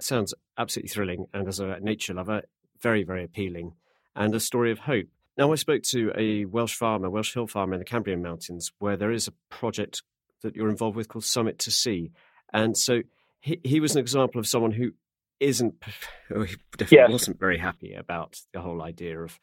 Sounds 0.00 0.34
absolutely 0.56 0.90
thrilling, 0.90 1.26
and 1.32 1.48
as 1.48 1.60
a 1.60 1.78
nature 1.80 2.14
lover, 2.14 2.42
very 2.80 3.02
very 3.02 3.24
appealing, 3.24 3.74
and 4.14 4.34
a 4.34 4.40
story 4.40 4.70
of 4.70 4.80
hope. 4.80 5.06
Now, 5.36 5.52
I 5.52 5.54
spoke 5.54 5.82
to 5.84 6.12
a 6.16 6.46
Welsh 6.46 6.74
farmer, 6.74 7.08
Welsh 7.08 7.34
hill 7.34 7.46
farmer 7.46 7.74
in 7.74 7.78
the 7.78 7.84
Cambrian 7.84 8.22
Mountains, 8.22 8.72
where 8.80 8.96
there 8.96 9.12
is 9.12 9.28
a 9.28 9.32
project 9.50 10.02
that 10.42 10.56
you're 10.56 10.68
involved 10.68 10.96
with 10.96 11.08
called 11.08 11.24
Summit 11.24 11.58
to 11.60 11.70
Sea, 11.70 12.10
and 12.52 12.76
so 12.76 13.02
he, 13.40 13.60
he 13.62 13.80
was 13.80 13.94
an 13.94 14.00
example 14.00 14.38
of 14.38 14.46
someone 14.46 14.72
who 14.72 14.92
isn't, 15.40 15.74
who 16.28 16.46
definitely 16.76 16.98
yes. 16.98 17.10
wasn't 17.10 17.38
very 17.38 17.58
happy 17.58 17.94
about 17.94 18.40
the 18.52 18.60
whole 18.60 18.82
idea 18.82 19.20
of 19.20 19.38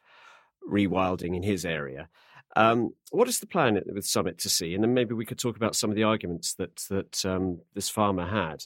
rewilding 0.70 1.36
in 1.36 1.44
his 1.44 1.66
area. 1.66 2.10
Um, 2.56 2.94
what 3.12 3.28
is 3.28 3.40
the 3.40 3.48
plan 3.48 3.82
with 3.94 4.06
Summit 4.06 4.38
to 4.40 4.50
Sea? 4.50 4.76
And 4.76 4.84
then 4.84 4.94
maybe 4.94 5.14
we 5.14 5.26
could 5.26 5.40
talk 5.40 5.56
about 5.58 5.76
some 5.76 5.90
of 5.90 5.96
the 5.96 6.04
arguments 6.04 6.54
that 6.56 6.86
that 6.90 7.26
um, 7.26 7.60
this 7.74 7.90
farmer 7.90 8.26
had. 8.26 8.64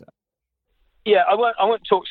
Yeah, 1.06 1.24
I 1.30 1.36
won't. 1.36 1.56
I 1.60 1.66
won't 1.66 1.82
talk. 1.88 2.06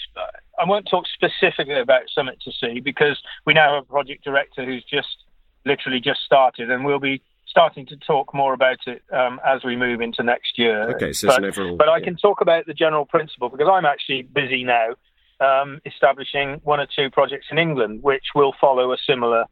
I 0.58 0.64
won't 0.64 0.88
talk 0.90 1.04
specifically 1.12 1.78
about 1.78 2.02
Summit 2.12 2.40
to 2.42 2.52
Sea 2.52 2.80
because 2.80 3.20
we 3.46 3.54
now 3.54 3.74
have 3.74 3.84
a 3.84 3.86
project 3.86 4.24
director 4.24 4.64
who's 4.64 4.84
just 4.84 5.24
literally 5.64 6.00
just 6.00 6.20
started, 6.24 6.70
and 6.70 6.84
we'll 6.84 6.98
be 6.98 7.22
starting 7.46 7.86
to 7.86 7.96
talk 7.96 8.34
more 8.34 8.52
about 8.52 8.78
it 8.86 9.02
um, 9.12 9.40
as 9.46 9.64
we 9.64 9.76
move 9.76 10.00
into 10.00 10.22
next 10.22 10.58
year. 10.58 10.90
Okay, 10.90 11.12
so 11.12 11.28
but, 11.28 11.44
overall, 11.44 11.76
but 11.76 11.88
I 11.88 12.00
can 12.00 12.16
talk 12.16 12.40
about 12.40 12.66
the 12.66 12.74
general 12.74 13.06
principle 13.06 13.48
because 13.48 13.68
I'm 13.70 13.84
actually 13.84 14.22
busy 14.22 14.64
now 14.64 14.94
um, 15.40 15.80
establishing 15.86 16.60
one 16.64 16.80
or 16.80 16.86
two 16.94 17.10
projects 17.10 17.46
in 17.50 17.58
England 17.58 18.02
which 18.02 18.24
will 18.34 18.54
follow 18.60 18.92
a 18.92 18.96
similar 19.06 19.44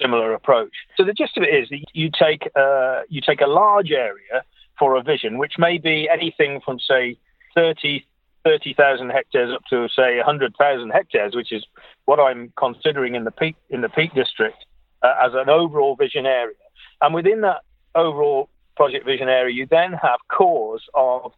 similar 0.00 0.32
approach. 0.32 0.72
So 0.96 1.04
the 1.04 1.12
gist 1.12 1.36
of 1.36 1.42
it 1.42 1.54
is 1.54 1.68
that 1.70 1.84
you 1.92 2.10
take 2.10 2.48
uh, 2.54 3.02
you 3.08 3.20
take 3.20 3.40
a 3.40 3.46
large 3.46 3.90
area 3.90 4.44
for 4.78 4.96
a 4.96 5.02
vision, 5.02 5.38
which 5.38 5.54
may 5.58 5.78
be 5.78 6.08
anything 6.10 6.60
from 6.64 6.78
say 6.78 7.16
30 7.54 8.04
30,000 8.44 9.10
hectares 9.10 9.52
up 9.54 9.62
to 9.68 9.88
say 9.94 10.16
100,000 10.16 10.90
hectares, 10.90 11.34
which 11.34 11.52
is 11.52 11.66
what 12.06 12.18
I'm 12.18 12.52
considering 12.56 13.14
in 13.14 13.24
the 13.24 13.30
peak 13.30 13.56
in 13.68 13.80
the 13.80 13.88
Peak 13.88 14.14
District 14.14 14.56
uh, 15.02 15.14
as 15.22 15.32
an 15.34 15.48
overall 15.48 15.96
vision 15.96 16.24
area. 16.24 16.56
And 17.00 17.14
within 17.14 17.42
that 17.42 17.62
overall 17.94 18.48
project 18.76 19.04
vision 19.04 19.28
area, 19.28 19.54
you 19.54 19.66
then 19.68 19.92
have 19.92 20.20
cores 20.30 20.82
of 20.94 21.32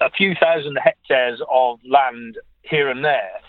a 0.00 0.10
few 0.10 0.34
thousand 0.40 0.78
hectares 0.82 1.40
of 1.52 1.80
land 1.88 2.38
here 2.62 2.88
and 2.88 3.04
there 3.04 3.40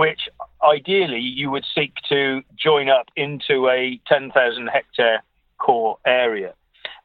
which 0.00 0.30
ideally 0.64 1.20
you 1.20 1.50
would 1.50 1.66
seek 1.74 1.92
to 2.08 2.40
join 2.56 2.88
up 2.88 3.08
into 3.16 3.68
a 3.68 4.00
10,000 4.06 4.66
hectare 4.68 5.22
core 5.58 5.98
area, 6.06 6.54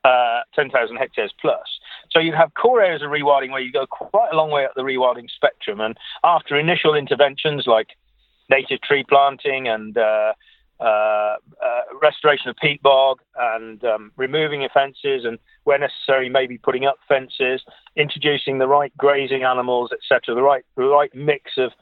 uh, 0.06 0.40
10,000 0.54 0.96
hectares 0.96 1.34
plus. 1.42 1.68
So 2.10 2.20
you'd 2.20 2.36
have 2.36 2.54
core 2.54 2.82
areas 2.82 3.02
of 3.02 3.10
rewilding 3.10 3.52
where 3.52 3.60
you 3.60 3.74
go 3.74 3.86
quite 3.86 4.30
a 4.32 4.38
long 4.38 4.50
way 4.50 4.64
up 4.64 4.72
the 4.78 4.84
rewilding 4.84 5.30
spectrum. 5.30 5.82
And 5.82 5.98
after 6.24 6.58
initial 6.58 6.96
interventions 6.96 7.66
like 7.68 7.90
native 8.50 8.80
tree 8.82 9.04
planting 9.10 9.68
and 9.68 9.98
uh, 9.98 10.32
uh, 10.80 10.86
uh, 10.86 11.36
restoration 12.02 12.48
of 12.48 12.56
peat 12.56 12.82
bog 12.82 13.20
and 13.38 13.84
um, 13.84 14.14
removing 14.16 14.66
fences 14.74 15.26
and 15.26 15.38
where 15.66 15.80
necessary 15.80 16.30
maybe 16.30 16.58
putting 16.58 16.86
up 16.86 16.96
fences, 17.10 17.62
introducing 17.98 18.60
the 18.60 18.68
right 18.68 18.96
grazing 18.96 19.44
animals, 19.44 19.90
etc., 19.92 20.34
the 20.34 20.42
right 20.42 20.64
the 20.78 20.84
right 20.84 21.14
mix 21.14 21.58
of 21.58 21.74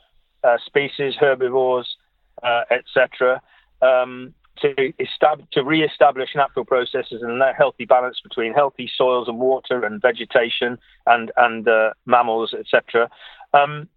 uh, 0.43 0.57
species, 0.65 1.15
herbivores, 1.19 1.97
uh, 2.41 2.63
etc., 2.71 3.41
um, 3.81 4.33
to, 4.61 4.93
estab- 4.99 5.49
to 5.51 5.63
re-establish 5.63 6.29
natural 6.35 6.63
processes 6.63 7.21
and 7.21 7.41
a 7.41 7.53
healthy 7.53 7.85
balance 7.85 8.19
between 8.21 8.53
healthy 8.53 8.89
soils 8.95 9.27
and 9.27 9.39
water 9.39 9.83
and 9.83 10.01
vegetation 10.01 10.77
and 11.07 11.31
and 11.37 11.67
uh, 11.67 11.91
mammals, 12.05 12.53
etc. 12.53 13.09
Um, 13.53 13.89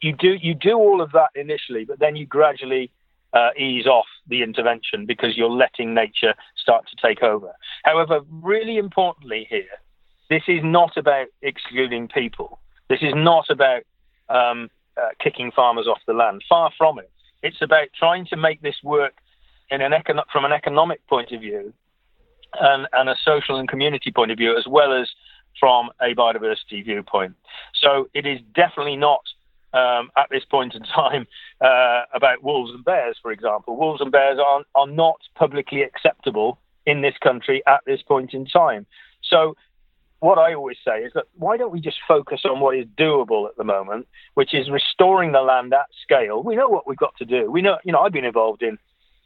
you 0.00 0.12
do 0.12 0.34
you 0.40 0.54
do 0.54 0.74
all 0.74 1.00
of 1.00 1.12
that 1.12 1.30
initially, 1.34 1.84
but 1.84 1.98
then 1.98 2.16
you 2.16 2.26
gradually 2.26 2.90
uh, 3.32 3.50
ease 3.58 3.86
off 3.86 4.06
the 4.28 4.42
intervention 4.42 5.04
because 5.04 5.36
you're 5.36 5.50
letting 5.50 5.94
nature 5.94 6.34
start 6.56 6.86
to 6.88 7.06
take 7.06 7.22
over. 7.22 7.52
However, 7.84 8.20
really 8.30 8.76
importantly 8.78 9.46
here, 9.50 9.64
this 10.30 10.42
is 10.48 10.60
not 10.62 10.96
about 10.96 11.26
excluding 11.42 12.08
people. 12.08 12.60
This 12.88 13.00
is 13.02 13.12
not 13.14 13.50
about 13.50 13.82
um, 14.28 14.70
uh, 14.96 15.08
kicking 15.22 15.52
farmers 15.52 15.86
off 15.86 15.98
the 16.06 16.12
land. 16.12 16.42
Far 16.48 16.70
from 16.76 16.98
it. 16.98 17.10
It's 17.42 17.60
about 17.60 17.88
trying 17.98 18.26
to 18.26 18.36
make 18.36 18.62
this 18.62 18.76
work 18.82 19.14
in 19.70 19.80
an 19.80 19.92
from 20.32 20.44
an 20.44 20.52
economic 20.52 21.06
point 21.06 21.32
of 21.32 21.40
view 21.40 21.72
and, 22.60 22.86
and 22.92 23.08
a 23.08 23.16
social 23.24 23.58
and 23.58 23.68
community 23.68 24.10
point 24.10 24.30
of 24.30 24.38
view, 24.38 24.56
as 24.56 24.66
well 24.66 24.92
as 24.92 25.08
from 25.58 25.90
a 26.00 26.14
biodiversity 26.14 26.84
viewpoint. 26.84 27.34
So 27.74 28.08
it 28.14 28.26
is 28.26 28.40
definitely 28.54 28.96
not 28.96 29.22
um, 29.72 30.10
at 30.16 30.28
this 30.30 30.44
point 30.44 30.74
in 30.74 30.82
time 30.82 31.26
uh, 31.60 32.02
about 32.14 32.42
wolves 32.42 32.72
and 32.72 32.84
bears, 32.84 33.16
for 33.20 33.32
example. 33.32 33.76
Wolves 33.76 34.00
and 34.00 34.12
bears 34.12 34.38
are, 34.38 34.62
are 34.74 34.86
not 34.86 35.16
publicly 35.34 35.82
acceptable 35.82 36.58
in 36.86 37.02
this 37.02 37.14
country 37.22 37.62
at 37.66 37.80
this 37.86 38.02
point 38.02 38.32
in 38.32 38.46
time. 38.46 38.86
So 39.22 39.56
what 40.20 40.38
I 40.38 40.54
always 40.54 40.78
say 40.84 41.02
is 41.02 41.12
that 41.14 41.24
why 41.34 41.56
don't 41.56 41.72
we 41.72 41.80
just 41.80 41.98
focus 42.08 42.42
on 42.44 42.60
what 42.60 42.76
is 42.76 42.86
doable 42.98 43.48
at 43.48 43.56
the 43.56 43.64
moment, 43.64 44.06
which 44.34 44.54
is 44.54 44.70
restoring 44.70 45.32
the 45.32 45.42
land 45.42 45.74
at 45.74 45.86
scale. 46.02 46.42
We 46.42 46.56
know 46.56 46.68
what 46.68 46.86
we've 46.86 46.96
got 46.96 47.16
to 47.16 47.24
do. 47.24 47.50
We 47.50 47.62
know, 47.62 47.78
you 47.84 47.92
know, 47.92 48.00
I've 48.00 48.12
been 48.12 48.24
involved 48.24 48.62
in 48.62 48.78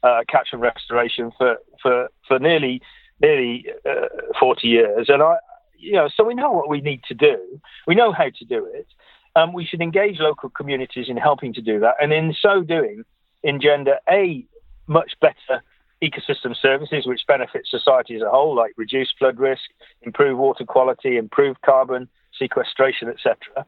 uh, 0.03 0.21
and 0.51 0.61
restoration 0.61 1.31
for 1.37 1.57
for 1.81 2.09
for 2.27 2.39
nearly 2.39 2.81
nearly 3.21 3.67
uh, 3.87 4.07
40 4.39 4.67
years, 4.67 5.07
and 5.09 5.21
I, 5.21 5.37
you 5.77 5.93
know, 5.93 6.09
so 6.15 6.23
we 6.23 6.33
know 6.33 6.51
what 6.51 6.67
we 6.67 6.81
need 6.81 7.03
to 7.07 7.13
do. 7.13 7.37
We 7.85 7.93
know 7.93 8.11
how 8.11 8.29
to 8.39 8.45
do 8.45 8.65
it. 8.65 8.87
Um, 9.35 9.53
we 9.53 9.63
should 9.63 9.81
engage 9.81 10.19
local 10.19 10.49
communities 10.49 11.07
in 11.07 11.17
helping 11.17 11.53
to 11.53 11.61
do 11.61 11.79
that, 11.79 11.95
and 12.01 12.11
in 12.11 12.35
so 12.39 12.63
doing, 12.63 13.03
engender 13.43 13.97
a 14.09 14.45
much 14.87 15.13
better 15.21 15.63
ecosystem 16.03 16.55
services 16.59 17.05
which 17.05 17.27
benefit 17.27 17.67
society 17.67 18.15
as 18.15 18.21
a 18.21 18.29
whole, 18.29 18.55
like 18.55 18.73
reduce 18.77 19.13
flood 19.17 19.39
risk, 19.39 19.63
improve 20.01 20.37
water 20.37 20.65
quality, 20.65 21.17
improve 21.17 21.61
carbon 21.61 22.07
sequestration, 22.37 23.07
etc. 23.09 23.65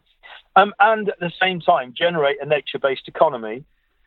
Um, 0.56 0.74
and 0.80 1.10
at 1.10 1.20
the 1.20 1.32
same 1.42 1.60
time, 1.60 1.94
generate 1.96 2.38
a 2.42 2.46
nature 2.46 2.80
based 2.80 3.08
economy 3.08 3.64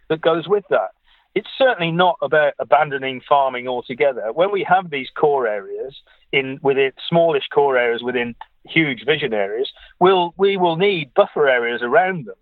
that 0.08 0.20
goes 0.20 0.48
with 0.48 0.64
that. 0.70 0.90
It's 1.34 1.48
certainly 1.58 1.92
not 1.92 2.16
about 2.22 2.54
abandoning 2.58 3.20
farming 3.28 3.68
altogether. 3.68 4.32
When 4.32 4.50
we 4.50 4.64
have 4.64 4.88
these 4.90 5.10
core 5.14 5.46
areas 5.46 5.94
in 6.32 6.58
within 6.62 6.92
smallish 7.08 7.48
core 7.52 7.76
areas 7.76 8.02
within 8.02 8.34
huge 8.64 9.04
vision 9.04 9.34
areas, 9.34 9.70
we'll, 10.00 10.32
we 10.38 10.56
will 10.56 10.76
need 10.76 11.12
buffer 11.14 11.48
areas 11.48 11.82
around 11.82 12.26
them, 12.26 12.36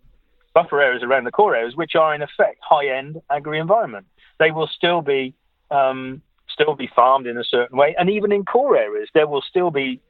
buffer 0.55 0.81
areas 0.81 1.03
around 1.03 1.25
the 1.25 1.33
core 1.33 1.57
areas, 1.57 1.75
which 1.75 1.97
are 1.97 2.15
in 2.15 2.23
effect 2.23 2.61
high 2.63 2.87
end 2.87 3.21
agri 3.31 3.59
environment. 3.59 4.07
They 4.39 4.53
will 4.53 4.69
still 4.69 5.03
be 5.03 5.35
um, 5.71 6.23
still 6.49 6.75
be 6.75 6.89
farmed 6.95 7.27
in 7.27 7.37
a 7.37 7.45
certain 7.45 7.77
way. 7.77 7.95
And 7.99 8.11
even 8.11 8.33
in 8.33 8.45
core 8.45 8.77
areas, 8.77 9.09
there 9.15 9.27
will 9.27 9.43
still 9.43 9.71
be 9.71 10.01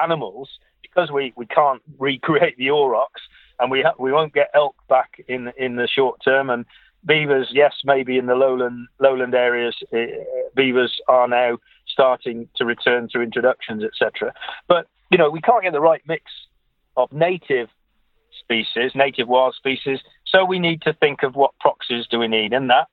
animals 0.00 0.48
because 0.82 1.10
we, 1.10 1.32
we 1.36 1.46
can't 1.46 1.82
recreate 1.98 2.56
the 2.56 2.70
aurochs 2.70 3.22
and 3.58 3.70
we 3.70 3.82
ha- 3.82 3.94
we 3.98 4.12
won't 4.12 4.32
get 4.32 4.50
elk 4.54 4.76
back 4.88 5.24
in 5.28 5.52
in 5.56 5.76
the 5.76 5.88
short 5.88 6.20
term. 6.24 6.50
And 6.50 6.64
beavers, 7.06 7.48
yes, 7.52 7.74
maybe 7.84 8.18
in 8.18 8.26
the 8.26 8.34
lowland 8.34 8.88
lowland 8.98 9.34
areas, 9.34 9.76
uh, 9.92 9.98
beavers 10.54 11.00
are 11.08 11.28
now 11.28 11.58
starting 11.86 12.48
to 12.56 12.64
return 12.64 13.08
through 13.08 13.22
introductions, 13.22 13.82
etc. 13.84 14.32
But 14.68 14.86
you 15.10 15.18
know, 15.18 15.30
we 15.30 15.40
can't 15.40 15.62
get 15.62 15.72
the 15.72 15.80
right 15.80 16.02
mix 16.06 16.24
of 16.96 17.12
native 17.12 17.68
species, 18.40 18.92
native 18.94 19.28
wild 19.28 19.54
species. 19.54 20.00
So 20.26 20.44
we 20.44 20.58
need 20.58 20.82
to 20.82 20.92
think 20.92 21.22
of 21.22 21.36
what 21.36 21.56
proxies 21.60 22.06
do 22.10 22.18
we 22.18 22.28
need, 22.28 22.52
and 22.52 22.70
that 22.70 22.88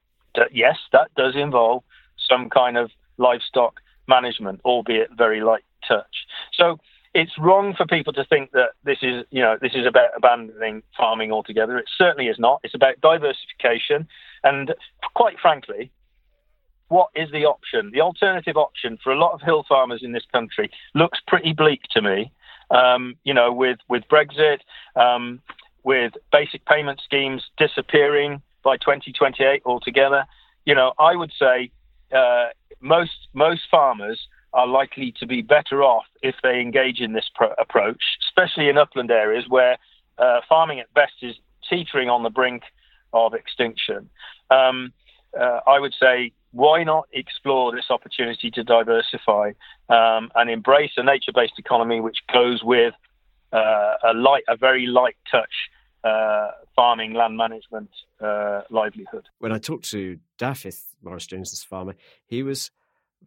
yes, 0.51 0.77
that 0.91 1.13
does 1.15 1.35
involve 1.35 1.83
some 2.29 2.49
kind 2.49 2.77
of 2.77 2.91
livestock 3.17 3.79
management, 4.07 4.61
albeit 4.65 5.09
very 5.17 5.41
light 5.41 5.63
touch. 5.87 6.25
So 6.53 6.77
it's 7.13 7.37
wrong 7.37 7.73
for 7.75 7.85
people 7.85 8.13
to 8.13 8.25
think 8.25 8.51
that 8.51 8.69
this 8.83 8.99
is, 9.01 9.25
you 9.31 9.41
know, 9.41 9.57
this 9.61 9.73
is 9.75 9.85
about 9.85 10.11
abandoning 10.15 10.83
farming 10.97 11.31
altogether. 11.31 11.77
It 11.77 11.89
certainly 11.97 12.27
is 12.27 12.39
not. 12.39 12.61
It's 12.63 12.75
about 12.75 13.01
diversification, 13.01 14.07
and 14.43 14.73
quite 15.13 15.37
frankly, 15.39 15.91
what 16.87 17.09
is 17.15 17.31
the 17.31 17.45
option? 17.45 17.91
The 17.93 18.01
alternative 18.01 18.57
option 18.57 18.97
for 19.01 19.11
a 19.11 19.17
lot 19.17 19.33
of 19.33 19.41
hill 19.41 19.63
farmers 19.67 20.01
in 20.03 20.11
this 20.11 20.25
country 20.31 20.69
looks 20.93 21.19
pretty 21.25 21.53
bleak 21.53 21.83
to 21.91 22.01
me. 22.01 22.31
Um, 22.69 23.15
you 23.23 23.33
know, 23.33 23.51
with 23.51 23.79
with 23.89 24.03
Brexit, 24.09 24.59
um, 24.95 25.41
with 25.83 26.13
basic 26.31 26.65
payment 26.65 27.01
schemes 27.03 27.43
disappearing, 27.57 28.41
by 28.63 28.77
2028 28.77 29.61
altogether. 29.65 30.25
You 30.65 30.75
know, 30.75 30.93
I 30.99 31.15
would 31.15 31.31
say 31.37 31.71
uh, 32.11 32.47
most 32.79 33.27
most 33.33 33.61
farmers 33.69 34.27
are 34.53 34.67
likely 34.67 35.13
to 35.19 35.25
be 35.25 35.41
better 35.41 35.81
off 35.83 36.05
if 36.21 36.35
they 36.43 36.59
engage 36.59 36.99
in 36.99 37.13
this 37.13 37.29
pro- 37.33 37.53
approach, 37.57 38.01
especially 38.27 38.67
in 38.67 38.77
upland 38.77 39.09
areas 39.09 39.45
where 39.47 39.77
uh, 40.17 40.41
farming 40.47 40.79
at 40.79 40.93
best 40.93 41.13
is 41.21 41.35
teetering 41.69 42.09
on 42.09 42.23
the 42.23 42.29
brink 42.29 42.63
of 43.13 43.33
extinction. 43.33 44.09
Um, 44.49 44.91
uh, 45.39 45.61
I 45.65 45.79
would 45.79 45.93
say 45.97 46.33
why 46.51 46.83
not 46.83 47.07
explore 47.13 47.73
this 47.73 47.85
opportunity 47.89 48.51
to 48.51 48.63
diversify 48.63 49.53
um, 49.89 50.29
and 50.35 50.49
embrace 50.49 50.91
a 50.97 51.03
nature-based 51.03 51.57
economy 51.57 52.01
which 52.01 52.17
goes 52.31 52.61
with 52.61 52.93
uh, 53.53 53.93
a 54.03 54.13
light, 54.13 54.43
a 54.49 54.57
very 54.57 54.85
light 54.85 55.15
touch 55.31 55.69
uh, 56.03 56.51
farming, 56.75 57.13
land 57.13 57.37
management 57.37 57.89
uh, 58.19 58.61
livelihood. 58.69 59.27
When 59.39 59.51
I 59.51 59.59
talked 59.59 59.89
to 59.91 60.19
Dafydd 60.37 60.77
Morris 61.01 61.27
Jones, 61.27 61.51
this 61.51 61.63
farmer, 61.63 61.95
he 62.25 62.43
was 62.43 62.71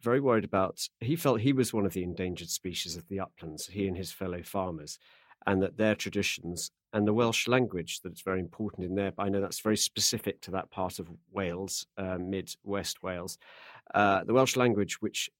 very 0.00 0.20
worried 0.20 0.44
about. 0.44 0.88
He 1.00 1.16
felt 1.16 1.40
he 1.40 1.52
was 1.52 1.72
one 1.72 1.86
of 1.86 1.92
the 1.92 2.02
endangered 2.02 2.50
species 2.50 2.96
of 2.96 3.08
the 3.08 3.20
uplands. 3.20 3.66
He 3.66 3.86
and 3.86 3.96
his 3.96 4.12
fellow 4.12 4.42
farmers, 4.42 4.98
and 5.46 5.62
that 5.62 5.76
their 5.76 5.94
traditions 5.94 6.70
and 6.92 7.06
the 7.06 7.12
Welsh 7.12 7.48
language 7.48 8.00
that's 8.02 8.22
very 8.22 8.40
important 8.40 8.84
in 8.86 8.94
there. 8.94 9.12
I 9.18 9.28
know 9.28 9.40
that's 9.40 9.60
very 9.60 9.76
specific 9.76 10.40
to 10.42 10.52
that 10.52 10.70
part 10.70 10.98
of 10.98 11.10
Wales, 11.32 11.86
uh, 11.98 12.18
mid 12.18 12.54
West 12.62 13.02
Wales. 13.02 13.38
Uh, 13.94 14.24
the 14.24 14.32
Welsh 14.32 14.56
language, 14.56 15.02
which 15.02 15.30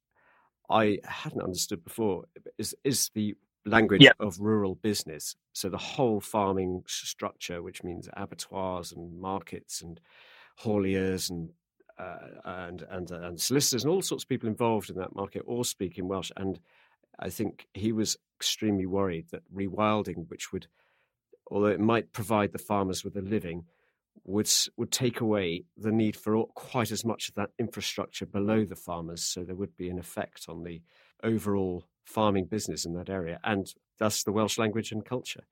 I 0.69 0.99
hadn't 1.05 1.43
understood 1.43 1.85
before, 1.85 2.25
is 2.59 2.75
is 2.85 3.11
the 3.15 3.35
language 3.65 4.03
yep. 4.03 4.17
of 4.21 4.41
rural 4.41 4.75
business. 4.75 5.37
So 5.53 5.69
the 5.69 5.79
whole 5.79 6.21
farming 6.21 6.85
structure, 6.87 7.63
which 7.63 7.83
means 7.83 8.09
abattoirs 8.15 8.93
and 8.93 9.21
markets 9.21 9.83
and 9.83 10.01
hauliers 10.63 11.31
and 11.31 11.51
uh, 11.99 12.17
and 12.45 12.85
and 12.91 13.11
and 13.11 13.41
solicitors 13.41 13.85
and 13.85 13.91
all 13.91 14.03
sorts 14.03 14.25
of 14.25 14.29
people 14.29 14.49
involved 14.49 14.91
in 14.91 14.97
that 14.97 15.15
market 15.15 15.43
all 15.47 15.65
speak 15.65 15.99
in 15.99 16.09
Welsh. 16.09 16.33
And 16.37 16.59
I 17.19 17.31
think 17.31 17.67
he 17.75 17.93
was 17.93 18.17
extremely 18.37 18.87
worried 18.87 19.27
that 19.31 19.43
rewilding, 19.55 20.29
which 20.29 20.53
would, 20.53 20.67
although 21.51 21.67
it 21.67 21.81
might 21.81 22.13
provide 22.13 22.53
the 22.53 22.59
farmers 22.59 23.05
with 23.05 23.17
a 23.17 23.23
living, 23.23 23.65
would 24.25 24.51
would 24.77 24.91
take 24.91 25.21
away 25.21 25.65
the 25.77 25.93
need 25.93 26.17
for 26.17 26.47
quite 26.55 26.91
as 26.91 27.05
much 27.05 27.29
of 27.29 27.35
that 27.37 27.51
infrastructure 27.59 28.27
below 28.27 28.65
the 28.65 28.77
farmers. 28.77 29.23
So 29.23 29.45
there 29.45 29.55
would 29.55 29.77
be 29.77 29.89
an 29.89 29.99
effect 29.99 30.47
on 30.49 30.65
the 30.65 30.83
overall 31.23 31.85
farming 32.05 32.47
business 32.47 32.85
in 32.85 32.95
that 32.95 33.09
area, 33.09 33.41
and 33.45 33.73
thus 33.99 34.23
the 34.23 34.33
Welsh 34.33 34.59
language 34.59 34.93
and 34.93 35.05
culture. 35.05 35.45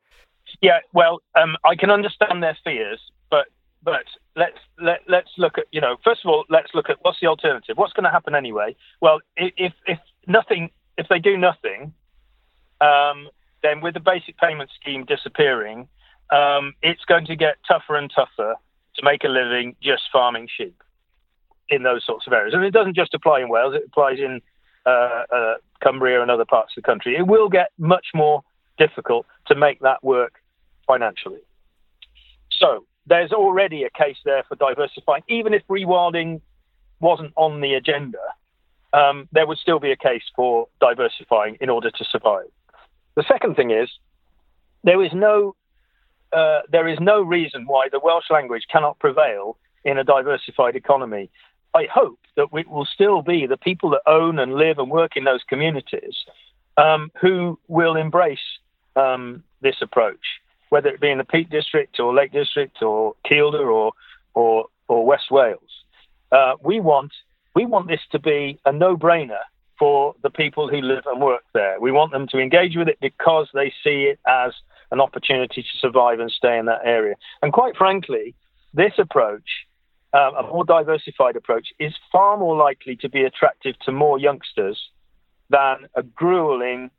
Yeah, 0.61 0.81
well, 0.93 1.23
um, 1.41 1.57
I 1.65 1.77
can 1.77 1.91
understand 1.91 2.43
their 2.43 2.57
fears, 2.65 3.01
but 3.31 3.47
but 3.83 4.05
let's 4.37 4.59
let, 4.81 5.01
let's 5.09 5.31
look 5.39 5.59
at 5.59 5.65
you 5.73 5.81
know 5.81 5.97
first 6.05 6.21
of 6.25 6.31
all 6.31 6.45
let's 6.49 6.69
look 6.75 6.91
at 6.91 6.99
what's 7.03 7.19
the 7.21 7.27
alternative. 7.27 7.77
What's 7.77 7.93
going 7.93 8.05
to 8.05 8.11
happen 8.11 8.35
anyway? 8.35 8.77
Well, 9.01 9.21
if 9.37 9.73
if 9.87 9.99
nothing, 10.27 10.71
if 10.99 11.09
they 11.09 11.19
do 11.19 11.37
nothing, 11.37 11.93
um, 12.81 13.29
then 13.63 13.81
with 13.81 13.95
the 13.95 14.01
basic 14.01 14.37
payment 14.39 14.71
scheme 14.81 15.05
disappearing, 15.05 15.89
um, 16.31 16.75
it's 16.83 17.05
going 17.05 17.27
to 17.27 17.37
get 17.37 17.57
tougher 17.67 17.97
and 17.97 18.11
tougher 18.15 18.57
to 18.97 19.05
make 19.05 19.25
a 19.25 19.29
living 19.29 19.75
just 19.83 20.03
farming 20.13 20.49
sheep 20.55 20.83
in 21.69 21.83
those 21.83 22.05
sorts 22.05 22.27
of 22.27 22.33
areas. 22.33 22.55
And 22.55 22.65
it 22.65 22.73
doesn't 22.73 22.97
just 22.97 23.15
apply 23.15 23.41
in 23.41 23.49
Wales; 23.49 23.75
it 23.75 23.85
applies 23.87 24.19
in 24.19 24.41
uh, 24.87 25.25
uh, 25.31 25.55
Cumbria 25.83 26.23
and 26.23 26.31
other 26.31 26.45
parts 26.45 26.73
of 26.77 26.83
the 26.83 26.87
country. 26.87 27.17
It 27.17 27.27
will 27.27 27.49
get 27.49 27.71
much 27.79 28.07
more 28.15 28.43
difficult 28.79 29.27
to 29.47 29.55
make 29.55 29.81
that 29.81 30.03
work 30.03 30.35
financially. 30.87 31.41
So 32.51 32.85
there's 33.07 33.33
already 33.33 33.85
a 33.85 33.91
case 33.91 34.17
there 34.25 34.45
for 34.49 34.57
diversifying. 34.57 35.23
Even 35.29 35.55
if 35.55 35.63
rewilding 35.69 36.41
wasn't 37.01 37.33
on 37.37 37.61
the 37.61 37.75
agenda, 37.75 38.19
um, 38.93 39.29
there 39.33 39.47
would 39.47 39.59
still 39.59 39.81
be 39.81 39.91
a 39.91 39.97
case 39.97 40.23
for 40.37 40.69
diversifying 40.81 41.57
in 41.61 41.71
order 41.71 41.91
to 41.91 42.05
survive. 42.05 42.51
The 43.15 43.25
second 43.27 43.57
thing 43.57 43.71
is 43.71 43.91
there 44.85 45.03
is 45.03 45.13
no 45.13 45.55
uh, 46.33 46.61
there 46.71 46.89
is 46.89 46.99
no 46.99 47.21
reason 47.21 47.67
why 47.67 47.89
the 47.93 48.01
Welsh 48.03 48.31
language 48.31 48.63
cannot 48.71 48.99
prevail 48.99 49.59
in 49.85 49.99
a 49.99 50.05
diversified 50.05 50.77
economy. 50.77 51.31
I 51.75 51.87
hope 51.93 52.19
that 52.37 52.49
it 52.53 52.69
will 52.69 52.87
still 52.87 53.23
be 53.23 53.47
the 53.47 53.57
people 53.57 53.91
that 53.91 54.03
own 54.07 54.39
and 54.39 54.55
live 54.55 54.79
and 54.79 54.91
work 54.91 55.17
in 55.17 55.25
those 55.25 55.43
communities 55.49 56.17
um, 56.77 57.11
who 57.21 57.59
will 57.69 57.97
embrace 57.97 58.39
um, 58.97 59.43
this 59.61 59.77
approach, 59.81 60.41
whether 60.71 60.89
it 60.89 61.01
be 61.01 61.11
in 61.11 61.19
the 61.19 61.25
Peak 61.25 61.51
District 61.51 61.99
or 61.99 62.15
Lake 62.15 62.33
District 62.33 62.83
or 62.83 63.15
Kielder 63.29 63.73
or 63.73 63.93
or, 64.35 64.67
or 64.89 65.05
West 65.05 65.31
Wales. 65.31 65.61
Uh, 66.31 66.55
we 66.63 66.81
want 66.81 67.13
we 67.55 67.67
want 67.67 67.89
this 67.89 68.01
to 68.13 68.19
be 68.19 68.59
a 68.65 68.73
no-brainer 68.73 69.43
for 69.79 70.15
the 70.23 70.31
people 70.31 70.69
who 70.69 70.81
live 70.81 71.05
and 71.07 71.21
work 71.21 71.43
there. 71.53 71.79
We 71.81 71.93
want 71.93 72.13
them 72.13 72.27
to 72.29 72.39
engage 72.39 72.77
with 72.77 72.89
it 72.89 72.99
because 73.01 73.49
they 73.53 73.73
see 73.85 74.05
it 74.05 74.19
as 74.27 74.53
an 74.91 75.01
opportunity 75.01 75.63
to 75.63 75.79
survive 75.79 76.21
and 76.21 76.31
stay 76.31 76.59
in 76.59 76.67
that 76.67 76.81
area. 76.85 77.17
And 77.43 77.53
quite 77.53 77.77
frankly, 77.77 78.35
this 78.73 78.93
approach 78.99 79.67
um, 80.13 80.35
a 80.35 80.43
more 80.43 80.65
diversified 80.65 81.37
approach 81.37 81.69
is 81.79 81.95
far 82.11 82.37
more 82.37 82.57
likely 82.57 82.97
to 82.97 83.09
be 83.09 83.23
attractive 83.23 83.79
to 83.81 83.93
more 83.93 84.19
youngsters 84.19 84.79
than 85.49 85.89
a 85.95 86.03
grueling 86.03 86.91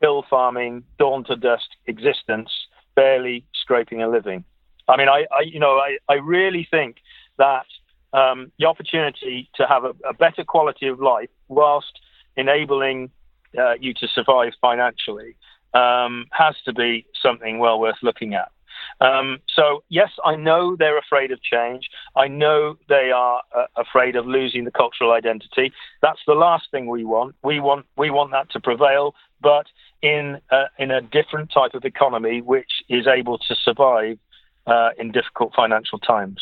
hill 0.00 0.24
farming, 0.28 0.84
dawn 0.98 1.24
to 1.24 1.36
dusk 1.36 1.66
existence, 1.86 2.50
barely 2.94 3.44
scraping 3.54 4.02
a 4.02 4.08
living. 4.08 4.44
I 4.88 4.96
mean, 4.96 5.08
I, 5.08 5.26
I 5.30 5.42
you 5.42 5.60
know, 5.60 5.78
I, 5.78 5.98
I 6.08 6.14
really 6.14 6.66
think 6.70 6.96
that 7.38 7.66
um, 8.12 8.50
the 8.58 8.66
opportunity 8.66 9.48
to 9.54 9.66
have 9.66 9.84
a, 9.84 9.94
a, 10.08 10.12
better 10.12 10.42
quality 10.42 10.88
of 10.88 11.00
life 11.00 11.28
whilst 11.48 12.00
enabling 12.36 13.10
uh, 13.56 13.74
you 13.74 13.94
to 13.94 14.08
survive 14.08 14.52
financially 14.60 15.36
um, 15.74 16.26
has 16.32 16.56
to 16.64 16.72
be 16.72 17.06
something 17.22 17.60
well 17.60 17.78
worth 17.78 17.98
looking 18.02 18.34
at. 18.34 18.50
Um, 19.00 19.38
so, 19.54 19.82
yes, 19.88 20.10
I 20.24 20.36
know 20.36 20.76
they're 20.76 20.98
afraid 20.98 21.30
of 21.30 21.42
change. 21.42 21.88
I 22.16 22.28
know 22.28 22.76
they 22.88 23.10
are 23.14 23.42
uh, 23.56 23.66
afraid 23.76 24.16
of 24.16 24.26
losing 24.26 24.64
the 24.64 24.70
cultural 24.70 25.12
identity. 25.12 25.72
That's 26.02 26.20
the 26.26 26.34
last 26.34 26.70
thing 26.70 26.88
we 26.88 27.04
want. 27.04 27.34
We 27.42 27.60
want 27.60 27.86
we 27.96 28.10
want 28.10 28.30
that 28.32 28.50
to 28.52 28.60
prevail, 28.60 29.14
but 29.40 29.66
in 30.02 30.38
a, 30.50 30.64
in 30.78 30.90
a 30.90 31.00
different 31.00 31.50
type 31.52 31.74
of 31.74 31.84
economy, 31.84 32.40
which 32.42 32.70
is 32.88 33.06
able 33.06 33.38
to 33.38 33.54
survive 33.54 34.18
uh, 34.66 34.90
in 34.98 35.12
difficult 35.12 35.54
financial 35.54 35.98
times. 35.98 36.40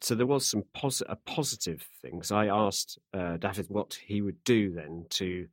So 0.00 0.16
there 0.16 0.26
was 0.26 0.44
some 0.46 0.64
pos- 0.74 1.02
positive 1.26 1.88
things. 2.00 2.32
I 2.32 2.46
asked 2.46 2.98
uh, 3.14 3.36
Dafydd 3.38 3.70
what 3.70 3.98
he 4.04 4.20
would 4.20 4.42
do 4.44 4.72
then 4.72 5.06
to. 5.10 5.46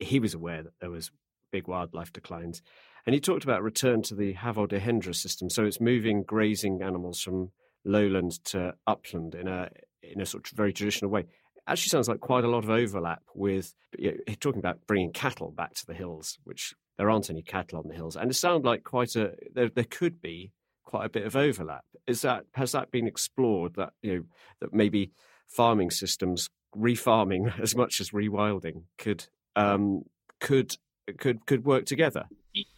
He 0.00 0.18
was 0.18 0.34
aware 0.34 0.64
that 0.64 0.72
there 0.80 0.90
was 0.90 1.12
big 1.52 1.68
wildlife 1.68 2.12
declines. 2.12 2.62
And 3.06 3.14
he 3.14 3.20
talked 3.20 3.44
about 3.44 3.62
return 3.62 4.02
to 4.02 4.14
the 4.14 4.34
Hafod 4.34 4.70
Hendra 4.78 5.14
system. 5.14 5.50
So 5.50 5.64
it's 5.64 5.80
moving 5.80 6.22
grazing 6.22 6.82
animals 6.82 7.20
from 7.20 7.50
lowland 7.84 8.44
to 8.44 8.74
upland 8.86 9.34
in 9.34 9.48
a 9.48 9.68
in 10.02 10.20
a 10.20 10.26
sort 10.26 10.46
of 10.50 10.56
very 10.56 10.72
traditional 10.72 11.10
way. 11.10 11.26
Actually, 11.66 11.90
sounds 11.90 12.08
like 12.08 12.20
quite 12.20 12.44
a 12.44 12.48
lot 12.48 12.64
of 12.64 12.70
overlap 12.70 13.22
with 13.34 13.74
you 13.98 14.12
know, 14.12 14.34
talking 14.40 14.58
about 14.58 14.78
bringing 14.86 15.12
cattle 15.12 15.50
back 15.50 15.74
to 15.74 15.86
the 15.86 15.94
hills, 15.94 16.38
which 16.44 16.74
there 16.98 17.10
aren't 17.10 17.30
any 17.30 17.42
cattle 17.42 17.78
on 17.78 17.88
the 17.88 17.94
hills, 17.94 18.16
and 18.16 18.30
it 18.30 18.34
sounds 18.34 18.64
like 18.64 18.84
quite 18.84 19.14
a 19.16 19.34
there, 19.54 19.68
there 19.68 19.84
could 19.84 20.20
be 20.20 20.52
quite 20.84 21.06
a 21.06 21.08
bit 21.08 21.24
of 21.24 21.36
overlap. 21.36 21.84
Is 22.06 22.22
that 22.22 22.44
has 22.54 22.72
that 22.72 22.90
been 22.90 23.06
explored? 23.06 23.74
That 23.76 23.92
you 24.02 24.14
know 24.14 24.22
that 24.60 24.74
maybe 24.74 25.12
farming 25.48 25.90
systems, 25.90 26.48
refarming 26.76 27.58
as 27.62 27.76
much 27.76 28.00
as 28.00 28.10
rewilding 28.10 28.84
could 28.98 29.26
um, 29.54 30.02
could 30.40 30.76
could 31.18 31.46
could 31.46 31.64
work 31.64 31.86
together. 31.86 32.24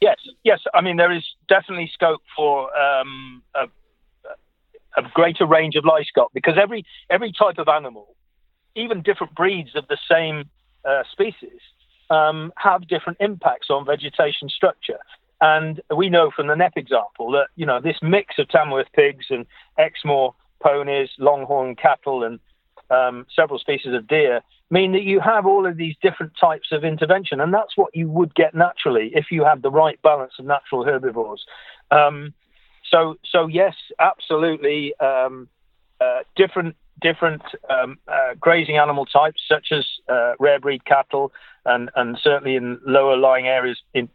Yes, 0.00 0.18
yes. 0.44 0.60
I 0.72 0.80
mean, 0.80 0.96
there 0.96 1.12
is 1.12 1.24
definitely 1.48 1.90
scope 1.92 2.22
for 2.36 2.76
um, 2.76 3.42
a, 3.54 3.66
a, 4.96 5.02
greater 5.12 5.46
range 5.46 5.74
of 5.74 5.84
livestock 5.84 6.32
because 6.32 6.54
every 6.60 6.84
every 7.10 7.32
type 7.32 7.58
of 7.58 7.68
animal, 7.68 8.14
even 8.76 9.02
different 9.02 9.34
breeds 9.34 9.74
of 9.74 9.88
the 9.88 9.98
same 10.08 10.48
uh, 10.84 11.02
species, 11.10 11.60
um, 12.10 12.52
have 12.56 12.86
different 12.86 13.18
impacts 13.20 13.68
on 13.68 13.84
vegetation 13.84 14.48
structure. 14.48 14.98
And 15.40 15.82
we 15.94 16.08
know 16.08 16.30
from 16.34 16.46
the 16.46 16.54
Knepp 16.54 16.76
example 16.76 17.32
that 17.32 17.48
you 17.56 17.66
know 17.66 17.80
this 17.80 17.96
mix 18.00 18.38
of 18.38 18.48
Tamworth 18.48 18.92
pigs 18.94 19.26
and 19.30 19.44
Exmoor 19.78 20.34
ponies, 20.60 21.10
longhorn 21.18 21.74
cattle, 21.74 22.22
and 22.22 22.38
um, 22.90 23.26
several 23.34 23.58
species 23.58 23.94
of 23.94 24.06
deer 24.06 24.40
mean 24.70 24.92
that 24.92 25.02
you 25.02 25.20
have 25.20 25.46
all 25.46 25.66
of 25.66 25.76
these 25.76 25.94
different 26.02 26.32
types 26.40 26.68
of 26.72 26.84
intervention, 26.84 27.40
and 27.40 27.52
that's 27.52 27.76
what 27.76 27.94
you 27.94 28.08
would 28.08 28.34
get 28.34 28.54
naturally 28.54 29.10
if 29.14 29.26
you 29.30 29.44
had 29.44 29.62
the 29.62 29.70
right 29.70 30.00
balance 30.02 30.32
of 30.38 30.44
natural 30.46 30.84
herbivores. 30.84 31.44
Um, 31.90 32.34
so, 32.90 33.16
so 33.30 33.46
yes, 33.46 33.74
absolutely, 33.98 34.94
um, 35.00 35.48
uh, 36.00 36.20
different 36.36 36.76
different 37.00 37.42
um, 37.68 37.98
uh, 38.08 38.34
grazing 38.40 38.78
animal 38.78 39.04
types, 39.04 39.42
such 39.48 39.68
as 39.72 39.84
uh, 40.08 40.32
rare 40.38 40.60
breed 40.60 40.84
cattle, 40.84 41.32
and 41.64 41.90
and 41.96 42.18
certainly 42.22 42.56
in 42.56 42.80
lower 42.86 43.16
lying 43.16 43.46
areas 43.46 43.78
in 43.92 44.08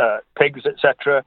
uh, 0.00 0.18
pigs, 0.38 0.62
etc. 0.66 1.24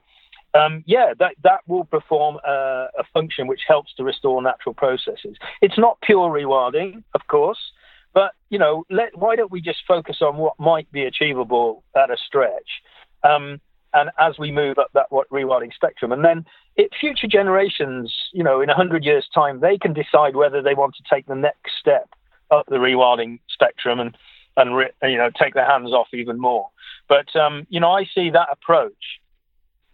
Um, 0.54 0.82
yeah, 0.86 1.14
that 1.18 1.36
that 1.44 1.60
will 1.68 1.84
perform 1.84 2.38
a, 2.44 2.88
a, 2.98 3.04
function 3.14 3.46
which 3.46 3.60
helps 3.68 3.94
to 3.94 4.02
restore 4.02 4.42
natural 4.42 4.74
processes. 4.74 5.36
It's 5.62 5.78
not 5.78 6.00
pure 6.00 6.28
rewilding, 6.28 7.04
of 7.14 7.20
course, 7.28 7.58
but 8.14 8.32
you 8.48 8.58
know, 8.58 8.84
let, 8.90 9.16
why 9.16 9.36
don't 9.36 9.52
we 9.52 9.60
just 9.60 9.78
focus 9.86 10.16
on 10.20 10.38
what 10.38 10.58
might 10.58 10.90
be 10.90 11.04
achievable 11.04 11.84
at 11.94 12.10
a 12.10 12.16
stretch, 12.16 12.82
um, 13.22 13.60
and 13.94 14.10
as 14.18 14.40
we 14.40 14.50
move 14.50 14.78
up 14.78 14.90
that 14.94 15.06
what 15.10 15.30
rewilding 15.30 15.72
spectrum, 15.72 16.10
and 16.10 16.24
then 16.24 16.44
it, 16.74 16.90
future 16.98 17.28
generations, 17.28 18.12
you 18.32 18.42
know, 18.42 18.60
in 18.60 18.68
hundred 18.68 19.04
years' 19.04 19.28
time, 19.32 19.60
they 19.60 19.78
can 19.78 19.92
decide 19.92 20.34
whether 20.34 20.60
they 20.62 20.74
want 20.74 20.96
to 20.96 21.04
take 21.08 21.26
the 21.26 21.36
next 21.36 21.74
step 21.78 22.08
up 22.50 22.66
the 22.66 22.76
rewilding 22.76 23.38
spectrum 23.48 24.00
and 24.00 24.16
and 24.56 24.70
you 25.02 25.16
know 25.16 25.30
take 25.30 25.54
their 25.54 25.64
hands 25.64 25.92
off 25.92 26.08
even 26.12 26.40
more. 26.40 26.68
But 27.08 27.34
um, 27.36 27.66
you 27.70 27.80
know, 27.80 27.92
I 27.92 28.04
see 28.04 28.30
that 28.30 28.48
approach 28.50 29.20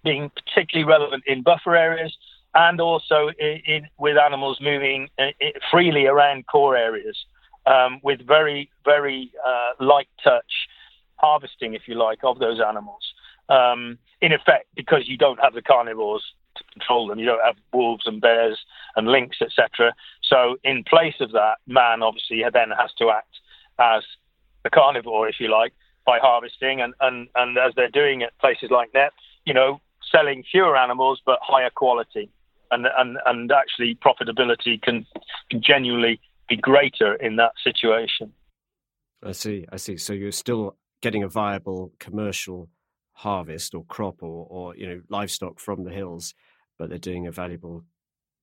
being 0.06 0.30
particularly 0.30 0.88
relevant 0.88 1.24
in 1.26 1.42
buffer 1.42 1.74
areas 1.74 2.16
and 2.54 2.80
also 2.80 3.28
in, 3.40 3.60
in, 3.66 3.88
with 3.98 4.16
animals 4.16 4.58
moving 4.60 5.08
uh, 5.18 5.24
freely 5.70 6.06
around 6.06 6.46
core 6.46 6.76
areas 6.76 7.16
um, 7.66 8.00
with 8.04 8.24
very 8.26 8.70
very 8.84 9.32
uh, 9.44 9.84
light 9.84 10.08
touch 10.22 10.68
harvesting, 11.16 11.74
if 11.74 11.82
you 11.86 11.94
like, 11.94 12.20
of 12.22 12.38
those 12.38 12.60
animals. 12.60 13.02
Um, 13.48 13.98
in 14.20 14.32
effect, 14.32 14.66
because 14.74 15.08
you 15.08 15.16
don't 15.16 15.40
have 15.40 15.54
the 15.54 15.62
carnivores 15.62 16.22
to 16.56 16.64
control 16.72 17.06
them. 17.06 17.18
You 17.18 17.26
don't 17.26 17.44
have 17.44 17.56
wolves 17.72 18.04
and 18.06 18.20
bears 18.20 18.58
and 18.96 19.08
lynx, 19.08 19.38
etc. 19.40 19.94
So, 20.22 20.56
in 20.64 20.84
place 20.84 21.14
of 21.20 21.32
that, 21.32 21.56
man 21.66 22.02
obviously 22.02 22.42
then 22.52 22.70
has 22.78 22.92
to 22.98 23.10
act 23.10 23.34
as 23.78 24.02
the 24.64 24.70
carnivore, 24.70 25.28
if 25.28 25.36
you 25.38 25.50
like, 25.50 25.74
by 26.04 26.18
harvesting, 26.18 26.80
and 26.80 26.94
and 27.00 27.28
and 27.34 27.58
as 27.58 27.72
they're 27.76 27.90
doing 27.90 28.22
at 28.22 28.36
places 28.38 28.70
like 28.70 28.92
Knepp, 28.92 29.10
you 29.44 29.54
know, 29.54 29.80
selling 30.10 30.44
fewer 30.50 30.76
animals 30.76 31.20
but 31.24 31.38
higher 31.42 31.70
quality, 31.70 32.30
and 32.70 32.86
and 32.98 33.18
and 33.26 33.52
actually 33.52 33.96
profitability 33.96 34.80
can, 34.80 35.06
can 35.50 35.62
genuinely 35.62 36.20
be 36.48 36.56
greater 36.56 37.14
in 37.14 37.36
that 37.36 37.52
situation. 37.62 38.32
I 39.22 39.32
see. 39.32 39.66
I 39.72 39.76
see. 39.76 39.96
So 39.96 40.12
you're 40.12 40.32
still 40.32 40.76
getting 41.02 41.22
a 41.22 41.28
viable 41.28 41.92
commercial 41.98 42.68
harvest 43.12 43.74
or 43.74 43.84
crop 43.86 44.22
or, 44.22 44.46
or 44.50 44.76
you 44.76 44.86
know 44.86 45.00
livestock 45.08 45.58
from 45.58 45.84
the 45.84 45.90
hills, 45.90 46.34
but 46.78 46.88
they're 46.88 46.98
doing 46.98 47.26
a 47.26 47.32
valuable 47.32 47.84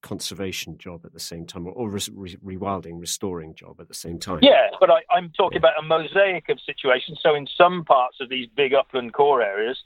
conservation 0.01 0.77
job 0.77 1.05
at 1.05 1.13
the 1.13 1.19
same 1.19 1.45
time, 1.45 1.65
or, 1.65 1.71
or 1.73 1.89
re- 1.89 2.37
rewilding, 2.45 2.99
restoring 2.99 3.55
job 3.55 3.79
at 3.79 3.87
the 3.87 3.93
same 3.93 4.19
time. 4.19 4.39
Yeah, 4.41 4.67
but 4.79 4.89
I, 4.91 5.17
am 5.17 5.31
talking 5.35 5.57
about 5.57 5.73
a 5.79 5.81
mosaic 5.81 6.49
of 6.49 6.59
situations. 6.63 7.19
So 7.23 7.33
in 7.33 7.47
some 7.57 7.85
parts 7.85 8.17
of 8.19 8.29
these 8.29 8.47
big 8.55 8.73
upland 8.73 9.13
core 9.13 9.41
areas, 9.41 9.79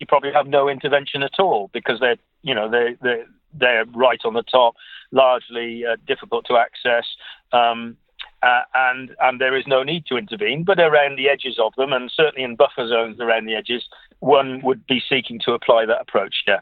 you 0.00 0.06
probably 0.06 0.32
have 0.32 0.46
no 0.46 0.68
intervention 0.68 1.22
at 1.22 1.38
all 1.38 1.70
because 1.72 2.00
they're 2.00 2.16
you 2.42 2.54
know 2.54 2.68
they 2.68 2.96
they 3.02 3.22
they're 3.54 3.84
right 3.94 4.20
on 4.24 4.34
the 4.34 4.42
top, 4.42 4.74
largely 5.12 5.84
uh, 5.84 5.96
difficult 6.06 6.46
to 6.46 6.56
access. 6.56 7.04
Um, 7.52 7.96
uh, 8.42 8.62
and 8.74 9.14
and 9.20 9.40
there 9.40 9.56
is 9.56 9.66
no 9.66 9.82
need 9.82 10.06
to 10.06 10.16
intervene. 10.16 10.64
But 10.64 10.80
around 10.80 11.16
the 11.16 11.28
edges 11.28 11.58
of 11.58 11.74
them, 11.76 11.92
and 11.92 12.10
certainly 12.10 12.42
in 12.42 12.56
buffer 12.56 12.88
zones 12.88 13.20
around 13.20 13.46
the 13.46 13.54
edges, 13.54 13.84
one 14.20 14.60
would 14.62 14.86
be 14.86 15.02
seeking 15.06 15.38
to 15.44 15.52
apply 15.52 15.86
that 15.86 16.00
approach. 16.00 16.42
Yeah. 16.46 16.60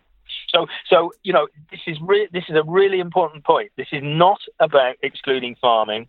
So 0.49 0.67
so 0.89 1.13
you 1.23 1.33
know 1.33 1.47
this 1.71 1.81
is 1.87 1.99
re- 2.01 2.29
this 2.33 2.45
is 2.49 2.57
a 2.57 2.65
really 2.65 2.99
important 2.99 3.45
point. 3.45 3.71
This 3.77 3.89
is 3.93 4.03
not 4.03 4.41
about 4.59 4.97
excluding 5.03 5.57
farming. 5.61 6.09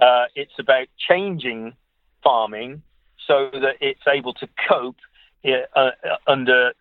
Uh, 0.00 0.26
it's 0.36 0.58
about 0.58 0.86
changing 0.96 1.74
farming 2.22 2.82
so 3.26 3.50
that 3.52 3.76
it's 3.80 4.06
able 4.06 4.32
to 4.34 4.48
cope 4.68 4.96
uh, 5.44 5.90
under 6.26 6.72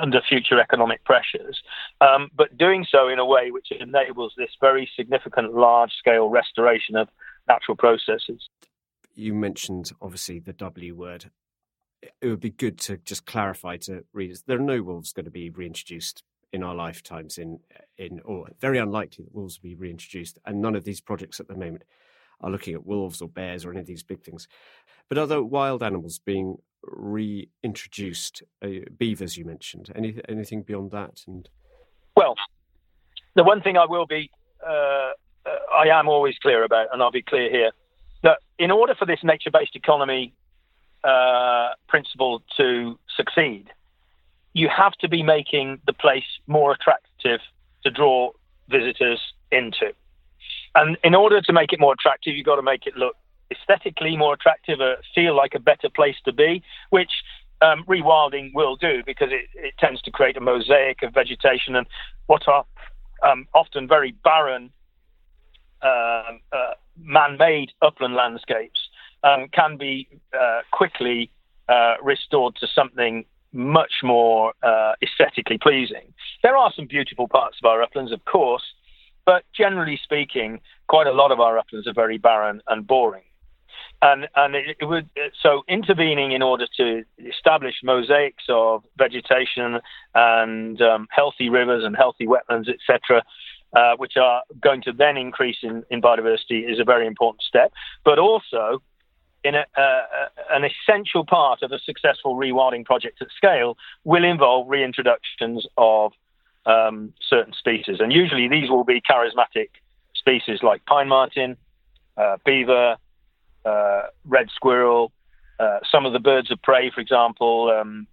under 0.00 0.20
future 0.28 0.60
economic 0.60 1.04
pressures, 1.04 1.60
um, 2.00 2.30
but 2.36 2.56
doing 2.56 2.86
so 2.88 3.08
in 3.08 3.18
a 3.18 3.26
way 3.26 3.50
which 3.50 3.70
enables 3.70 4.32
this 4.36 4.50
very 4.60 4.88
significant 4.96 5.54
large 5.54 5.92
scale 5.92 6.28
restoration 6.28 6.96
of 6.96 7.08
natural 7.48 7.76
processes. 7.76 8.48
You 9.14 9.34
mentioned 9.34 9.92
obviously 10.00 10.38
the 10.38 10.52
W 10.52 10.94
word. 10.94 11.30
It 12.22 12.28
would 12.28 12.40
be 12.40 12.50
good 12.50 12.78
to 12.80 12.96
just 12.98 13.26
clarify 13.26 13.76
to 13.78 14.04
readers 14.12 14.44
there 14.46 14.58
are 14.58 14.62
no 14.62 14.82
wolves 14.82 15.12
going 15.12 15.24
to 15.24 15.30
be 15.30 15.50
reintroduced 15.50 16.22
in 16.52 16.62
our 16.62 16.74
lifetimes 16.74 17.38
in 17.38 17.60
in 17.98 18.20
or 18.24 18.48
very 18.60 18.78
unlikely 18.78 19.24
that 19.24 19.34
wolves 19.34 19.58
will 19.60 19.70
be 19.70 19.74
reintroduced 19.74 20.38
and 20.46 20.62
none 20.62 20.74
of 20.74 20.84
these 20.84 21.00
projects 21.00 21.40
at 21.40 21.48
the 21.48 21.54
moment 21.54 21.82
are 22.40 22.50
looking 22.50 22.74
at 22.74 22.86
wolves 22.86 23.20
or 23.20 23.28
bears 23.28 23.64
or 23.64 23.70
any 23.70 23.80
of 23.80 23.86
these 23.86 24.02
big 24.02 24.22
things 24.22 24.48
but 25.08 25.18
other 25.18 25.42
wild 25.42 25.82
animals 25.82 26.20
being 26.24 26.56
reintroduced 26.82 28.42
uh, 28.64 28.68
beavers 28.96 29.36
you 29.36 29.44
mentioned 29.44 29.90
any, 29.94 30.20
anything 30.28 30.62
beyond 30.62 30.90
that 30.90 31.22
and 31.26 31.48
well 32.16 32.34
the 33.34 33.44
one 33.44 33.60
thing 33.60 33.76
i 33.76 33.84
will 33.84 34.06
be 34.06 34.30
uh, 34.66 35.10
I 35.72 35.88
am 35.88 36.08
always 36.08 36.36
clear 36.40 36.64
about, 36.64 36.88
and 36.92 37.02
I'll 37.02 37.10
be 37.10 37.22
clear 37.22 37.50
here, 37.50 37.70
that 38.22 38.38
in 38.58 38.70
order 38.70 38.94
for 38.94 39.06
this 39.06 39.20
nature 39.22 39.50
based 39.50 39.76
economy 39.76 40.34
uh, 41.04 41.70
principle 41.88 42.42
to 42.56 42.98
succeed, 43.16 43.70
you 44.52 44.68
have 44.68 44.92
to 44.94 45.08
be 45.08 45.22
making 45.22 45.80
the 45.86 45.92
place 45.92 46.24
more 46.46 46.72
attractive 46.72 47.40
to 47.84 47.90
draw 47.90 48.30
visitors 48.68 49.20
into. 49.52 49.92
And 50.74 50.96
in 51.02 51.14
order 51.14 51.40
to 51.40 51.52
make 51.52 51.72
it 51.72 51.80
more 51.80 51.92
attractive, 51.92 52.36
you've 52.36 52.46
got 52.46 52.56
to 52.56 52.62
make 52.62 52.86
it 52.86 52.96
look 52.96 53.16
aesthetically 53.50 54.16
more 54.16 54.34
attractive, 54.34 54.80
uh, 54.80 54.96
feel 55.14 55.34
like 55.34 55.54
a 55.54 55.58
better 55.58 55.88
place 55.88 56.16
to 56.24 56.32
be, 56.32 56.62
which 56.90 57.10
um, 57.60 57.84
rewilding 57.88 58.52
will 58.54 58.76
do 58.76 59.02
because 59.04 59.28
it, 59.32 59.46
it, 59.54 59.74
tends 59.78 60.00
to 60.02 60.10
create 60.10 60.36
a 60.36 60.40
mosaic 60.40 61.02
of 61.02 61.12
vegetation 61.12 61.74
and 61.74 61.86
what 62.26 62.46
are 62.46 62.64
um, 63.26 63.46
often 63.54 63.88
very 63.88 64.12
barren 64.22 64.70
um, 65.82 66.40
uh, 66.52 66.74
man-made 66.96 67.70
upland 67.82 68.14
landscapes 68.14 68.78
um, 69.24 69.48
can 69.52 69.76
be 69.76 70.08
uh, 70.38 70.60
quickly 70.72 71.30
uh, 71.68 71.94
restored 72.02 72.54
to 72.56 72.66
something 72.72 73.24
much 73.52 73.92
more 74.02 74.52
uh, 74.62 74.92
aesthetically 75.02 75.58
pleasing. 75.58 76.12
There 76.42 76.56
are 76.56 76.72
some 76.74 76.86
beautiful 76.86 77.28
parts 77.28 77.58
of 77.62 77.68
our 77.68 77.82
uplands, 77.82 78.12
of 78.12 78.24
course, 78.24 78.62
but 79.28 79.44
generally 79.54 80.00
speaking, 80.02 80.58
quite 80.86 81.06
a 81.06 81.12
lot 81.12 81.30
of 81.30 81.38
our 81.38 81.58
uplands 81.58 81.86
are 81.86 81.92
very 81.92 82.16
barren 82.16 82.62
and 82.66 82.86
boring. 82.86 83.24
And, 84.00 84.26
and 84.34 84.54
it, 84.54 84.78
it 84.80 84.86
would 84.86 85.10
so 85.42 85.64
intervening 85.68 86.32
in 86.32 86.40
order 86.40 86.66
to 86.78 87.04
establish 87.18 87.74
mosaics 87.84 88.44
of 88.48 88.84
vegetation 88.96 89.80
and 90.14 90.80
um, 90.80 91.08
healthy 91.10 91.50
rivers 91.50 91.84
and 91.84 91.94
healthy 91.94 92.26
wetlands, 92.26 92.70
etc., 92.70 93.22
uh, 93.76 93.96
which 93.98 94.16
are 94.16 94.44
going 94.62 94.80
to 94.80 94.92
then 94.92 95.18
increase 95.18 95.58
in, 95.62 95.84
in 95.90 96.00
biodiversity, 96.00 96.66
is 96.66 96.80
a 96.80 96.84
very 96.84 97.06
important 97.06 97.42
step. 97.42 97.70
But 98.06 98.18
also, 98.18 98.80
in 99.44 99.56
a, 99.56 99.66
uh, 99.76 100.28
an 100.52 100.64
essential 100.64 101.26
part 101.26 101.62
of 101.62 101.70
a 101.70 101.78
successful 101.80 102.34
rewilding 102.34 102.86
project 102.86 103.20
at 103.20 103.28
scale 103.36 103.76
will 104.04 104.24
involve 104.24 104.68
reintroductions 104.68 105.64
of 105.76 106.12
um, 106.68 107.14
certain 107.28 107.54
species. 107.54 107.96
And 107.98 108.12
usually 108.12 108.46
these 108.46 108.70
will 108.70 108.84
be 108.84 109.00
charismatic 109.00 109.70
species 110.14 110.62
like 110.62 110.84
pine 110.84 111.08
marten, 111.08 111.56
uh, 112.16 112.36
beaver, 112.44 112.96
uh, 113.64 114.02
red 114.26 114.48
squirrel, 114.54 115.10
uh, 115.58 115.78
some 115.90 116.06
of 116.06 116.12
the 116.12 116.20
birds 116.20 116.50
of 116.50 116.60
prey, 116.62 116.90
for 116.90 117.00
example, 117.00 117.72
um, 117.74 118.06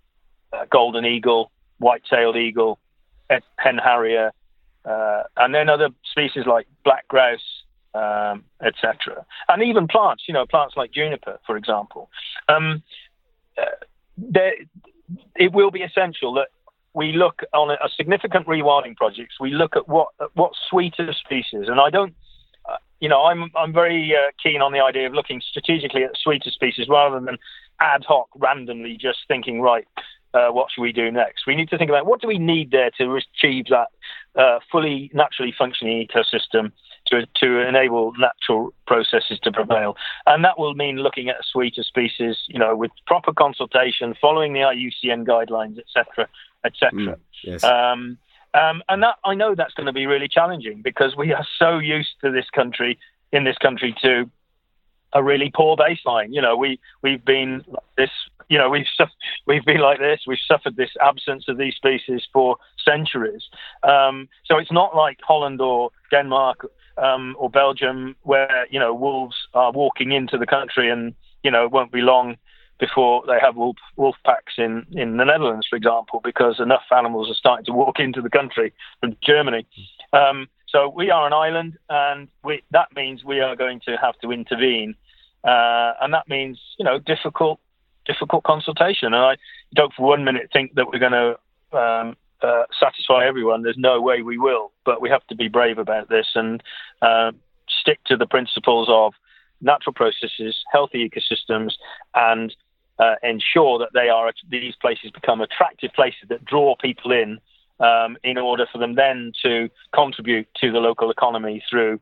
uh, 0.54 0.66
golden 0.72 1.06
eagle, 1.06 1.52
white-tailed 1.80 2.38
eagle, 2.38 2.80
hen 3.30 3.78
harrier, 3.78 4.32
uh, 4.86 5.24
and 5.38 5.54
then 5.54 5.68
other 5.68 5.90
species 6.10 6.46
like 6.46 6.68
black 6.84 7.08
grouse, 7.08 7.64
um, 7.94 8.44
etc. 8.64 9.26
And 9.50 9.64
even 9.64 9.88
plants, 9.88 10.24
you 10.28 10.34
know, 10.34 10.46
plants 10.46 10.76
like 10.78 10.92
juniper, 10.92 11.40
for 11.46 11.58
example. 11.58 12.10
Um, 12.48 12.84
uh, 13.58 14.50
it 15.36 15.52
will 15.52 15.72
be 15.72 15.82
essential 15.82 16.34
that 16.36 16.48
we 16.96 17.12
look 17.12 17.44
on 17.54 17.70
a, 17.70 17.74
a 17.74 17.90
significant 17.96 18.48
rewilding 18.48 18.96
projects. 18.96 19.36
We 19.40 19.52
look 19.52 19.76
at 19.76 19.88
what 19.88 20.08
what 20.34 20.54
suite 20.70 20.96
of 20.98 21.16
species, 21.16 21.68
and 21.68 21.80
I 21.80 21.90
don't, 21.90 22.16
uh, 22.68 22.78
you 23.00 23.10
know, 23.10 23.24
I'm 23.24 23.52
I'm 23.56 23.74
very 23.74 24.16
uh, 24.16 24.32
keen 24.42 24.62
on 24.62 24.72
the 24.72 24.80
idea 24.80 25.06
of 25.06 25.14
looking 25.14 25.42
strategically 25.48 26.04
at 26.04 26.18
suite 26.18 26.48
of 26.48 26.54
species 26.54 26.88
rather 26.90 27.20
than 27.20 27.38
ad 27.82 28.04
hoc, 28.08 28.30
randomly 28.36 28.98
just 29.00 29.20
thinking 29.28 29.62
right 29.62 29.86
uh, 30.36 30.50
what 30.50 30.70
should 30.72 30.82
we 30.82 30.92
do 30.92 31.12
next? 31.12 31.48
We 31.48 31.56
need 31.56 31.70
to 31.70 31.78
think 31.78 31.90
about 31.90 32.06
what 32.06 32.22
do 32.22 32.28
we 32.28 32.38
need 32.38 32.72
there 32.72 32.92
to 32.98 33.16
achieve 33.16 33.66
that 33.70 33.88
uh, 34.36 34.60
fully 34.72 35.10
naturally 35.14 35.54
functioning 35.58 36.06
ecosystem 36.06 36.72
to, 37.08 37.26
to 37.36 37.68
enable 37.68 38.14
natural 38.18 38.74
processes 38.88 39.40
to 39.44 39.52
prevail. 39.52 39.96
And 40.26 40.44
that 40.44 40.58
will 40.58 40.74
mean 40.74 40.98
looking 40.98 41.30
at 41.30 41.36
a 41.36 41.44
suite 41.44 41.78
of 41.78 41.86
species, 41.86 42.38
you 42.48 42.60
know, 42.60 42.76
with 42.76 42.92
proper 43.06 43.34
consultation, 43.34 44.16
following 44.20 44.54
the 44.54 44.62
IUCN 44.62 45.26
guidelines, 45.26 45.78
etc., 45.80 46.28
etc. 46.64 46.92
Mm, 46.92 47.20
yes. 47.44 47.64
Um, 47.64 48.18
um, 48.54 48.82
and 48.88 49.04
that 49.04 49.16
I 49.26 49.34
know 49.34 49.54
that's 49.54 49.74
going 49.74 49.88
to 49.88 49.94
be 49.94 50.06
really 50.06 50.28
challenging 50.28 50.82
because 50.82 51.16
we 51.16 51.34
are 51.34 51.46
so 51.60 51.78
used 51.78 52.16
to 52.24 52.32
this 52.32 52.50
country, 52.50 52.98
in 53.32 53.44
this 53.44 53.58
country, 53.58 53.94
to 54.02 54.30
a 55.14 55.22
really 55.24 55.52
poor 55.54 55.76
baseline. 55.76 56.28
You 56.32 56.42
know, 56.42 56.56
we 56.56 56.80
we've 57.02 57.24
been 57.24 57.64
like 57.68 57.84
this. 57.98 58.12
You 58.48 58.58
know, 58.58 58.70
we've 58.70 58.86
we've 59.48 59.66
been 59.66 59.82
like 59.82 60.00
this. 60.00 60.22
We've 60.26 60.38
suffered 60.48 60.78
this 60.78 60.92
absence 61.02 61.46
of 61.50 61.58
these 61.58 61.76
species 61.76 62.28
for 62.32 62.58
centuries. 62.84 63.44
Um, 63.84 64.30
so 64.46 64.58
it's 64.58 64.72
not 64.72 64.96
like 64.96 65.20
Holland 65.22 65.60
or 65.60 65.90
Denmark 66.12 66.68
um, 66.98 67.36
or 67.38 67.50
Belgium, 67.50 68.16
where 68.24 68.68
you 68.70 68.80
know 68.80 68.94
wolves 68.94 69.36
are 69.54 69.72
walking 69.72 70.12
into 70.12 70.38
the 70.38 70.46
country, 70.46 70.90
and 70.90 71.14
you 71.44 71.52
know 71.52 71.66
it 71.66 71.72
won't 71.72 71.92
be 71.92 72.02
long 72.02 72.38
before 72.78 73.24
they 73.26 73.40
have 73.40 73.56
wolf, 73.56 73.78
wolf 73.96 74.18
packs 74.26 74.56
in, 74.58 74.86
in 74.92 75.16
the 75.16 75.24
Netherlands, 75.24 75.66
for 75.70 75.78
example, 75.78 76.20
because 76.22 76.60
enough 76.60 76.84
animals 76.92 77.30
are 77.30 77.36
starting 77.36 77.64
to 77.64 77.72
walk 77.72 78.02
into 78.02 78.22
the 78.22 78.30
country 78.30 78.74
from 79.00 79.16
Germany. 79.24 79.66
Um, 80.12 80.50
so 80.68 80.90
we 80.90 81.10
are 81.10 81.26
an 81.26 81.32
island, 81.32 81.78
and 81.90 82.28
we, 82.44 82.64
that 82.72 82.90
means 82.94 83.24
we 83.24 83.40
are 83.40 83.56
going 83.56 83.80
to 83.86 83.96
have 83.96 84.20
to 84.20 84.34
intervene 84.34 84.96
uh, 85.46 85.94
and 86.02 86.14
that 86.14 86.28
means 86.28 86.60
you 86.78 86.84
know 86.84 87.00
difficult 87.00 87.60
difficult 88.06 88.44
consultation. 88.44 89.14
And 89.14 89.24
I 89.24 89.38
don't 89.74 89.94
for 89.94 90.08
one 90.08 90.24
minute 90.24 90.50
think 90.52 90.74
that 90.76 90.88
we're 90.92 91.00
going 91.00 91.12
to 91.12 91.78
um, 91.78 92.18
uh, 92.42 92.64
satisfy 92.80 93.26
everyone. 93.26 93.64
There's 93.64 93.78
no 93.78 94.02
way 94.02 94.22
we 94.22 94.38
will, 94.38 94.72
but 94.86 95.02
we 95.02 95.10
have 95.10 95.26
to 95.28 95.36
be 95.36 95.48
brave 95.48 95.78
about 95.78 96.10
this 96.10 96.28
and 96.36 96.62
uh, 97.02 97.32
stick 97.68 98.00
to 98.06 98.18
the 98.18 98.28
principles 98.28 98.88
of 98.90 99.14
natural 99.62 99.94
processes, 99.94 100.56
healthy 100.72 101.10
ecosystems, 101.10 101.74
and 102.14 102.54
uh, 103.00 103.16
ensure 103.24 103.80
that 103.80 103.90
they 103.94 104.10
are 104.10 104.32
these 104.50 104.76
places 104.82 105.12
become 105.12 105.42
attractive 105.42 105.92
places 105.94 106.22
that 106.30 106.46
draw 106.46 106.76
people 106.78 107.12
in 107.12 107.40
um, 107.80 108.18
in 108.24 108.38
order 108.38 108.66
for 108.72 108.78
them 108.78 108.96
then 108.96 109.32
to 109.44 109.70
contribute 109.94 110.48
to 110.56 110.72
the 110.72 110.80
local 110.80 111.12
economy 111.12 111.64
through 111.70 112.00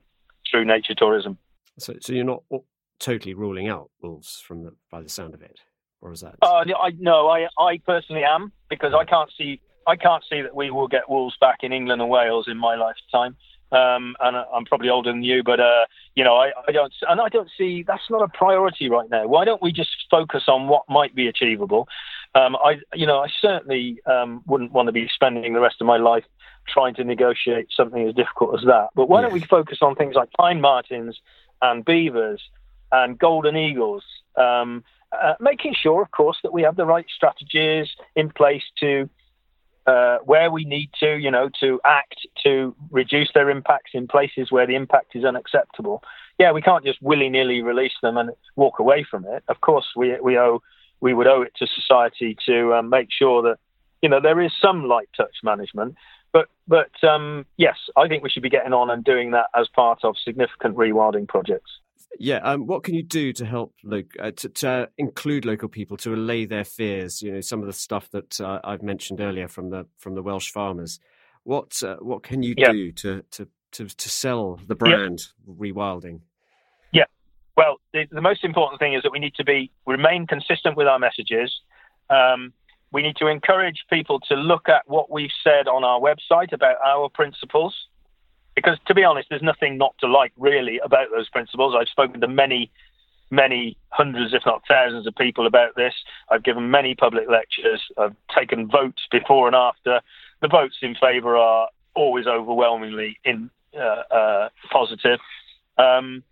through 0.49 0.65
nature 0.65 0.93
tourism. 0.95 1.37
So, 1.79 1.95
so 1.99 2.13
you're 2.13 2.23
not 2.23 2.43
totally 2.99 3.33
ruling 3.33 3.69
out 3.69 3.89
wolves 4.01 4.43
from 4.45 4.63
the 4.63 4.73
by 4.91 5.01
the 5.01 5.09
sound 5.09 5.33
of 5.33 5.41
it, 5.41 5.59
or 6.01 6.11
is 6.11 6.21
that? 6.21 6.35
Uh, 6.41 6.63
I, 6.79 6.91
no, 6.99 7.27
I 7.27 7.47
I 7.57 7.79
personally 7.79 8.23
am 8.23 8.51
because 8.69 8.93
I 8.93 9.05
can't 9.05 9.31
see 9.37 9.61
I 9.87 9.95
can't 9.95 10.23
see 10.29 10.41
that 10.41 10.55
we 10.55 10.71
will 10.71 10.87
get 10.87 11.09
wolves 11.09 11.35
back 11.39 11.59
in 11.63 11.73
England 11.73 12.01
and 12.01 12.09
Wales 12.09 12.47
in 12.47 12.57
my 12.57 12.75
lifetime. 12.75 13.35
Um, 13.71 14.15
and 14.19 14.37
I'm 14.37 14.65
probably 14.65 14.89
older 14.89 15.11
than 15.11 15.23
you, 15.23 15.41
but 15.41 15.59
uh, 15.59 15.85
you 16.15 16.23
know, 16.23 16.35
I, 16.35 16.51
I, 16.67 16.71
don't, 16.71 16.93
and 17.09 17.19
I 17.19 17.27
don't 17.27 17.49
see 17.57 17.81
that's 17.81 18.07
not 18.07 18.21
a 18.21 18.27
priority 18.27 18.87
right 18.87 19.09
now. 19.09 19.25
Why 19.25 19.45
don't 19.45 19.63
we 19.63 19.71
just 19.71 19.89
focus 20.11 20.43
on 20.47 20.67
what 20.67 20.83
might 20.87 21.15
be 21.15 21.27
achievable? 21.27 21.87
Um, 22.35 22.55
I, 22.55 22.77
you 22.93 23.07
know, 23.07 23.19
I 23.19 23.29
certainly 23.41 23.99
um, 24.05 24.43
wouldn't 24.45 24.73
want 24.73 24.89
to 24.89 24.91
be 24.91 25.09
spending 25.11 25.53
the 25.53 25.59
rest 25.59 25.77
of 25.81 25.87
my 25.87 25.97
life 25.97 26.25
trying 26.67 26.93
to 26.95 27.03
negotiate 27.03 27.69
something 27.75 28.07
as 28.07 28.13
difficult 28.13 28.59
as 28.59 28.65
that. 28.65 28.89
But 28.95 29.09
why 29.09 29.21
yes. 29.21 29.29
don't 29.29 29.33
we 29.33 29.47
focus 29.47 29.79
on 29.81 29.95
things 29.95 30.13
like 30.13 30.31
pine 30.33 30.61
martens 30.61 31.19
and 31.61 31.83
beavers 31.83 32.41
and 32.91 33.17
golden 33.17 33.57
eagles, 33.57 34.03
um, 34.35 34.83
uh, 35.11 35.33
making 35.39 35.73
sure, 35.73 36.01
of 36.01 36.11
course, 36.11 36.37
that 36.43 36.53
we 36.53 36.61
have 36.61 36.75
the 36.75 36.85
right 36.85 37.05
strategies 37.13 37.89
in 38.15 38.29
place 38.29 38.63
to 38.79 39.09
uh, 39.85 40.17
where 40.23 40.49
we 40.51 40.63
need 40.65 40.89
to, 40.99 41.17
you 41.17 41.29
know, 41.29 41.49
to 41.59 41.79
act 41.85 42.27
to 42.43 42.75
reduce 42.91 43.29
their 43.33 43.49
impacts 43.49 43.91
in 43.93 44.07
places 44.07 44.51
where 44.51 44.65
the 44.65 44.75
impact 44.75 45.15
is 45.15 45.25
unacceptable. 45.25 46.03
Yeah, 46.39 46.51
we 46.51 46.61
can't 46.61 46.85
just 46.85 47.01
willy 47.01 47.29
nilly 47.29 47.61
release 47.61 47.93
them 48.01 48.17
and 48.17 48.31
walk 48.55 48.79
away 48.79 49.05
from 49.09 49.25
it. 49.25 49.43
Of 49.47 49.61
course, 49.61 49.85
we 49.95 50.19
we 50.21 50.37
owe 50.37 50.61
we 51.01 51.13
would 51.13 51.27
owe 51.27 51.41
it 51.41 51.53
to 51.57 51.67
society 51.67 52.37
to 52.45 52.73
um, 52.73 52.89
make 52.89 53.09
sure 53.11 53.41
that 53.43 53.57
you 54.01 54.09
know 54.09 54.21
there 54.21 54.41
is 54.41 54.51
some 54.61 54.85
light 54.85 55.09
touch 55.15 55.35
management. 55.43 55.95
But 56.31 56.47
but 56.67 56.91
um, 57.07 57.45
yes, 57.57 57.75
I 57.95 58.07
think 58.07 58.23
we 58.23 58.29
should 58.29 58.43
be 58.43 58.49
getting 58.49 58.73
on 58.73 58.89
and 58.89 59.03
doing 59.03 59.31
that 59.31 59.47
as 59.55 59.67
part 59.67 59.99
of 60.03 60.15
significant 60.23 60.75
rewilding 60.75 61.27
projects. 61.27 61.71
Yeah, 62.19 62.37
um, 62.37 62.67
what 62.67 62.83
can 62.83 62.93
you 62.93 63.03
do 63.03 63.33
to 63.33 63.45
help 63.45 63.73
lo- 63.83 64.03
uh, 64.19 64.31
to, 64.31 64.49
to, 64.49 64.89
include 64.97 65.45
local 65.45 65.67
people 65.67 65.97
to 65.97 66.13
allay 66.13 66.45
their 66.45 66.63
fears? 66.63 67.21
You 67.21 67.31
know, 67.33 67.41
some 67.41 67.61
of 67.61 67.65
the 67.65 67.73
stuff 67.73 68.09
that 68.11 68.39
uh, 68.39 68.59
I've 68.63 68.83
mentioned 68.83 69.19
earlier 69.19 69.47
from 69.47 69.69
the 69.69 69.87
from 69.97 70.15
the 70.15 70.21
Welsh 70.21 70.51
farmers. 70.51 70.99
What 71.43 71.81
uh, 71.83 71.97
what 71.97 72.23
can 72.23 72.43
you 72.43 72.53
yeah. 72.57 72.71
do 72.71 72.91
to, 72.91 73.23
to 73.31 73.47
to 73.73 73.87
to 73.87 74.09
sell 74.09 74.59
the 74.67 74.75
brand 74.75 75.23
yeah. 75.47 75.53
rewilding? 75.53 76.21
Yeah, 76.91 77.05
well, 77.57 77.77
the, 77.93 78.05
the, 78.11 78.21
most 78.21 78.43
important 78.43 78.79
thing 78.79 78.93
is 78.93 79.03
that 79.03 79.11
we 79.11 79.19
need 79.19 79.35
to 79.35 79.43
be 79.43 79.71
remain 79.85 80.27
consistent 80.27 80.77
with 80.77 80.87
our 80.87 80.99
messages. 80.99 81.51
Um, 82.09 82.53
we 82.91 83.01
need 83.01 83.15
to 83.17 83.27
encourage 83.27 83.85
people 83.89 84.19
to 84.29 84.35
look 84.35 84.69
at 84.69 84.83
what 84.85 85.09
we've 85.09 85.31
said 85.43 85.67
on 85.67 85.83
our 85.83 85.99
website 85.99 86.53
about 86.53 86.77
our 86.85 87.09
principles 87.09 87.75
because 88.55 88.77
to 88.87 88.93
be 88.93 89.03
honest, 89.03 89.29
there's 89.29 89.41
nothing 89.41 89.77
not 89.77 89.95
to 89.99 90.07
like 90.07 90.31
really 90.37 90.79
about 90.83 91.07
those 91.11 91.29
principles. 91.29 91.75
I've 91.77 91.87
spoken 91.87 92.21
to 92.21 92.27
many, 92.27 92.71
many 93.31 93.77
hundreds, 93.89 94.33
if 94.33 94.43
not 94.45 94.63
thousands, 94.67 95.07
of 95.07 95.15
people 95.15 95.47
about 95.47 95.75
this. 95.75 95.93
I've 96.29 96.43
given 96.43 96.69
many 96.71 96.95
public 96.95 97.29
lectures. 97.29 97.81
I've 97.97 98.15
taken 98.35 98.67
votes 98.67 99.01
before 99.11 99.47
and 99.47 99.55
after. 99.55 100.01
The 100.41 100.47
votes 100.47 100.77
in 100.81 100.95
favour 100.95 101.37
are 101.37 101.69
always 101.95 102.27
overwhelmingly 102.27 103.17
in 103.23 103.49
uh, 103.75 104.03
uh, 104.13 104.49
positive. 104.71 105.19
Um, 105.77 106.23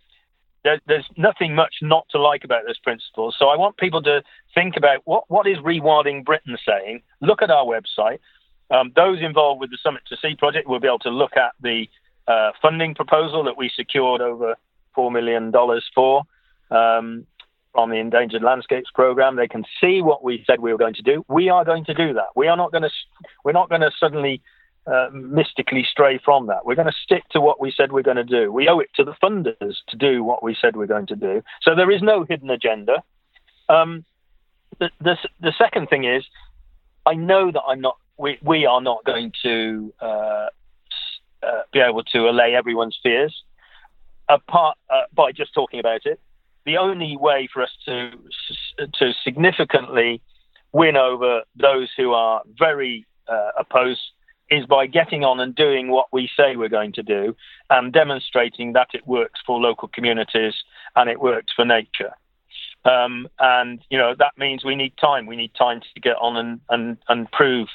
there, 0.64 0.80
there's 0.86 1.06
nothing 1.16 1.54
much 1.54 1.76
not 1.82 2.06
to 2.10 2.20
like 2.20 2.44
about 2.44 2.62
those 2.66 2.78
principles. 2.78 3.34
So 3.38 3.48
I 3.48 3.56
want 3.56 3.76
people 3.76 4.02
to 4.02 4.22
think 4.54 4.76
about 4.76 5.00
what 5.04 5.24
what 5.28 5.46
is 5.48 5.58
Rewilding 5.58 6.24
Britain 6.24 6.56
saying. 6.66 7.02
Look 7.20 7.42
at 7.42 7.50
our 7.50 7.64
website. 7.64 8.18
Um, 8.70 8.92
those 8.94 9.20
involved 9.20 9.60
with 9.60 9.70
the 9.70 9.78
Summit 9.82 10.02
to 10.08 10.16
Sea 10.16 10.34
project 10.36 10.68
will 10.68 10.80
be 10.80 10.86
able 10.86 11.00
to 11.00 11.10
look 11.10 11.36
at 11.36 11.52
the 11.60 11.88
uh, 12.28 12.52
funding 12.60 12.94
proposal 12.94 13.44
that 13.44 13.56
we 13.56 13.70
secured 13.74 14.20
over 14.20 14.56
$4 14.96 15.12
million 15.12 15.52
for 15.94 16.22
um, 16.70 17.26
from 17.72 17.90
the 17.90 17.96
Endangered 17.96 18.42
Landscapes 18.42 18.90
Program. 18.94 19.36
They 19.36 19.48
can 19.48 19.64
see 19.80 20.02
what 20.02 20.22
we 20.22 20.44
said 20.46 20.60
we 20.60 20.72
were 20.72 20.78
going 20.78 20.94
to 20.94 21.02
do. 21.02 21.24
We 21.28 21.48
are 21.48 21.64
going 21.64 21.84
to 21.86 21.94
do 21.94 22.12
that. 22.14 22.28
We 22.36 22.48
are 22.48 22.56
not 22.56 22.70
going 22.70 22.82
to, 22.82 22.90
we're 23.44 23.52
not 23.52 23.68
going 23.68 23.80
to 23.80 23.90
suddenly 23.98 24.42
uh, 24.86 25.08
mystically 25.12 25.86
stray 25.88 26.20
from 26.24 26.46
that. 26.48 26.66
We're 26.66 26.74
going 26.74 26.88
to 26.88 26.96
stick 27.02 27.22
to 27.30 27.40
what 27.40 27.60
we 27.60 27.72
said 27.74 27.92
we're 27.92 28.02
going 28.02 28.16
to 28.16 28.24
do. 28.24 28.52
We 28.52 28.68
owe 28.68 28.80
it 28.80 28.90
to 28.96 29.04
the 29.04 29.14
funders 29.22 29.76
to 29.88 29.96
do 29.96 30.22
what 30.22 30.42
we 30.42 30.56
said 30.60 30.76
we're 30.76 30.86
going 30.86 31.06
to 31.06 31.16
do. 31.16 31.42
So 31.62 31.74
there 31.74 31.90
is 31.90 32.02
no 32.02 32.24
hidden 32.28 32.50
agenda. 32.50 33.02
Um, 33.68 34.04
the, 34.78 34.90
the, 35.00 35.16
the 35.40 35.52
second 35.56 35.88
thing 35.88 36.04
is, 36.04 36.24
I 37.06 37.14
know 37.14 37.50
that 37.50 37.62
I'm 37.66 37.80
not. 37.80 37.96
We, 38.18 38.38
we 38.42 38.66
are 38.66 38.80
not 38.80 39.04
going 39.04 39.32
to 39.42 39.92
uh, 40.00 40.46
uh, 41.42 41.62
be 41.72 41.80
able 41.80 42.02
to 42.04 42.28
allay 42.28 42.54
everyone's 42.54 42.98
fears 43.02 43.42
apart 44.28 44.76
uh, 44.90 45.02
by 45.14 45.32
just 45.32 45.54
talking 45.54 45.80
about 45.80 46.06
it. 46.06 46.20
The 46.64 46.76
only 46.76 47.16
way 47.16 47.48
for 47.52 47.62
us 47.62 47.70
to 47.86 48.12
to 48.94 49.12
significantly 49.24 50.22
win 50.72 50.96
over 50.96 51.42
those 51.56 51.90
who 51.96 52.12
are 52.12 52.42
very 52.58 53.04
uh, 53.28 53.50
opposed 53.58 54.00
is 54.50 54.66
by 54.66 54.86
getting 54.86 55.24
on 55.24 55.40
and 55.40 55.54
doing 55.54 55.90
what 55.90 56.06
we 56.12 56.28
say 56.36 56.56
we're 56.56 56.68
going 56.68 56.92
to 56.92 57.02
do 57.02 57.34
and 57.70 57.92
demonstrating 57.92 58.74
that 58.74 58.88
it 58.92 59.06
works 59.06 59.40
for 59.46 59.58
local 59.58 59.88
communities 59.88 60.54
and 60.94 61.08
it 61.08 61.20
works 61.20 61.52
for 61.54 61.64
nature. 61.64 62.12
Um, 62.84 63.28
and 63.38 63.80
you 63.90 63.98
know 63.98 64.14
that 64.18 64.32
means 64.36 64.64
we 64.64 64.74
need 64.74 64.92
time. 65.00 65.26
We 65.26 65.36
need 65.36 65.52
time 65.54 65.80
to 65.80 66.00
get 66.00 66.16
on 66.20 66.36
and 66.36 66.60
and, 66.68 66.96
and 67.08 67.30
prove 67.30 67.68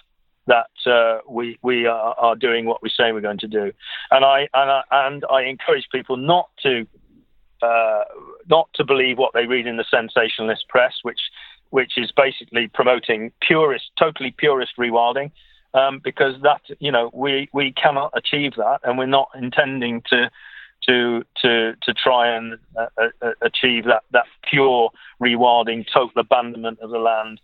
that 0.48 0.92
uh, 0.92 1.20
we 1.30 1.60
we 1.62 1.86
are, 1.86 2.16
are, 2.18 2.36
doing 2.36 2.66
what 2.66 2.82
we 2.82 2.90
say 2.90 3.12
we're 3.12 3.22
going 3.22 3.38
to 3.40 3.48
do, 3.48 3.72
and 4.12 4.26
I 4.26 4.48
and 4.54 4.72
I, 4.72 4.82
and 4.92 5.26
I 5.30 5.44
encourage 5.44 5.88
people 5.92 6.18
not 6.18 6.50
to 6.64 6.88
uh, 7.62 8.04
not 8.50 8.70
to 8.76 8.84
believe 8.84 9.18
what 9.18 9.34
they 9.34 9.46
read 9.46 9.68
in 9.68 9.78
the 9.78 9.86
sensationalist 9.90 10.68
press, 10.70 10.94
which 11.04 11.20
which 11.70 11.98
is 11.98 12.12
basically 12.16 12.68
promoting 12.68 13.32
purist, 13.42 13.92
totally 14.00 14.32
purist 14.32 14.74
rewilding, 14.80 15.32
um, 15.74 16.00
because 16.04 16.36
that 16.42 16.62
you 16.80 16.92
know 16.92 17.10
we 17.14 17.50
we 17.54 17.72
cannot 17.74 18.12
achieve 18.16 18.54
that, 18.56 18.80
and 18.84 18.98
we're 18.98 19.06
not 19.06 19.30
intending 19.36 20.02
to 20.10 20.30
to 20.88 21.24
to 21.42 21.76
to 21.84 21.94
try 21.94 22.36
and 22.36 22.58
uh, 22.78 22.88
uh 23.22 23.32
achieve 23.42 23.86
that 23.86 24.04
that 24.12 24.26
pure 24.50 24.90
rewilding, 25.22 25.86
total 25.92 26.22
abandonment 26.22 26.80
of 26.80 26.90
the 26.90 27.00
land 27.00 27.42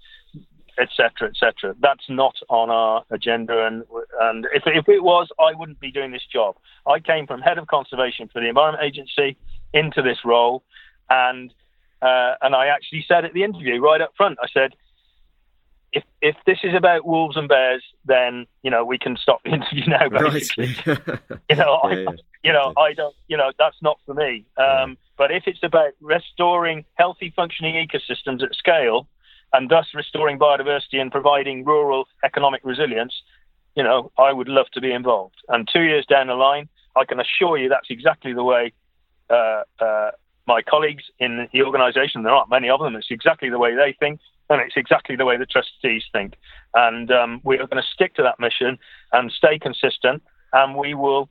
etc., 0.79 1.29
etc. 1.29 1.75
That's 1.79 2.03
not 2.09 2.35
on 2.49 2.69
our 2.69 3.03
agenda, 3.11 3.65
and 3.65 3.83
and 4.21 4.47
if 4.53 4.63
if 4.65 4.87
it 4.89 5.03
was, 5.03 5.29
I 5.39 5.53
wouldn't 5.57 5.79
be 5.79 5.91
doing 5.91 6.11
this 6.11 6.25
job. 6.31 6.55
I 6.87 6.99
came 6.99 7.27
from 7.27 7.41
head 7.41 7.57
of 7.57 7.67
conservation 7.67 8.29
for 8.31 8.41
the 8.41 8.47
Environment 8.47 8.83
Agency 8.83 9.37
into 9.73 10.01
this 10.01 10.19
role, 10.25 10.63
and 11.09 11.53
uh, 12.01 12.35
and 12.41 12.55
I 12.55 12.67
actually 12.67 13.05
said 13.07 13.25
at 13.25 13.33
the 13.33 13.43
interview 13.43 13.81
right 13.81 14.01
up 14.01 14.13
front, 14.17 14.37
I 14.41 14.47
said, 14.53 14.73
if 15.93 16.03
if 16.21 16.35
this 16.45 16.59
is 16.63 16.73
about 16.75 17.05
wolves 17.05 17.37
and 17.37 17.47
bears, 17.47 17.83
then 18.05 18.47
you 18.63 18.71
know 18.71 18.83
we 18.83 18.97
can 18.97 19.15
stop 19.15 19.41
the 19.43 19.51
interview 19.53 19.85
now. 19.87 20.09
Basically, 20.09 20.75
right. 20.85 20.97
you 21.49 21.55
know, 21.55 21.79
yeah, 21.83 21.89
I, 21.89 21.93
yeah. 21.93 22.09
you 22.43 22.53
know, 22.53 22.73
I 22.77 22.93
don't, 22.93 23.15
you 23.27 23.37
know, 23.37 23.51
that's 23.57 23.77
not 23.81 23.99
for 24.05 24.13
me. 24.13 24.45
Um, 24.57 24.97
but 25.17 25.31
if 25.31 25.43
it's 25.45 25.63
about 25.63 25.93
restoring 26.01 26.85
healthy, 26.95 27.31
functioning 27.35 27.75
ecosystems 27.75 28.43
at 28.43 28.55
scale, 28.55 29.07
and 29.53 29.69
thus 29.69 29.87
restoring 29.93 30.37
biodiversity 30.39 30.99
and 30.99 31.11
providing 31.11 31.63
rural 31.63 32.07
economic 32.23 32.61
resilience, 32.63 33.13
you 33.75 33.83
know, 33.83 34.11
I 34.17 34.33
would 34.33 34.49
love 34.49 34.67
to 34.73 34.81
be 34.81 34.91
involved. 34.91 35.35
And 35.47 35.69
two 35.71 35.81
years 35.81 36.05
down 36.05 36.27
the 36.27 36.35
line, 36.35 36.69
I 36.95 37.05
can 37.05 37.19
assure 37.19 37.57
you 37.57 37.69
that's 37.69 37.89
exactly 37.89 38.33
the 38.33 38.43
way 38.43 38.73
uh, 39.29 39.63
uh, 39.79 40.11
my 40.45 40.61
colleagues 40.61 41.03
in 41.19 41.47
the 41.53 41.63
organisation, 41.63 42.23
there 42.23 42.33
aren't 42.33 42.49
many 42.49 42.69
of 42.69 42.79
them, 42.79 42.95
it's 42.95 43.07
exactly 43.09 43.49
the 43.49 43.59
way 43.59 43.75
they 43.75 43.95
think, 43.97 44.19
and 44.49 44.61
it's 44.61 44.75
exactly 44.75 45.15
the 45.15 45.25
way 45.25 45.37
the 45.37 45.45
trustees 45.45 46.03
think. 46.11 46.33
And 46.73 47.11
um, 47.11 47.41
we 47.43 47.55
are 47.55 47.67
going 47.67 47.81
to 47.81 47.89
stick 47.93 48.15
to 48.15 48.23
that 48.23 48.39
mission 48.39 48.77
and 49.13 49.31
stay 49.31 49.57
consistent, 49.57 50.21
and 50.51 50.75
we 50.75 50.93
will 50.93 51.29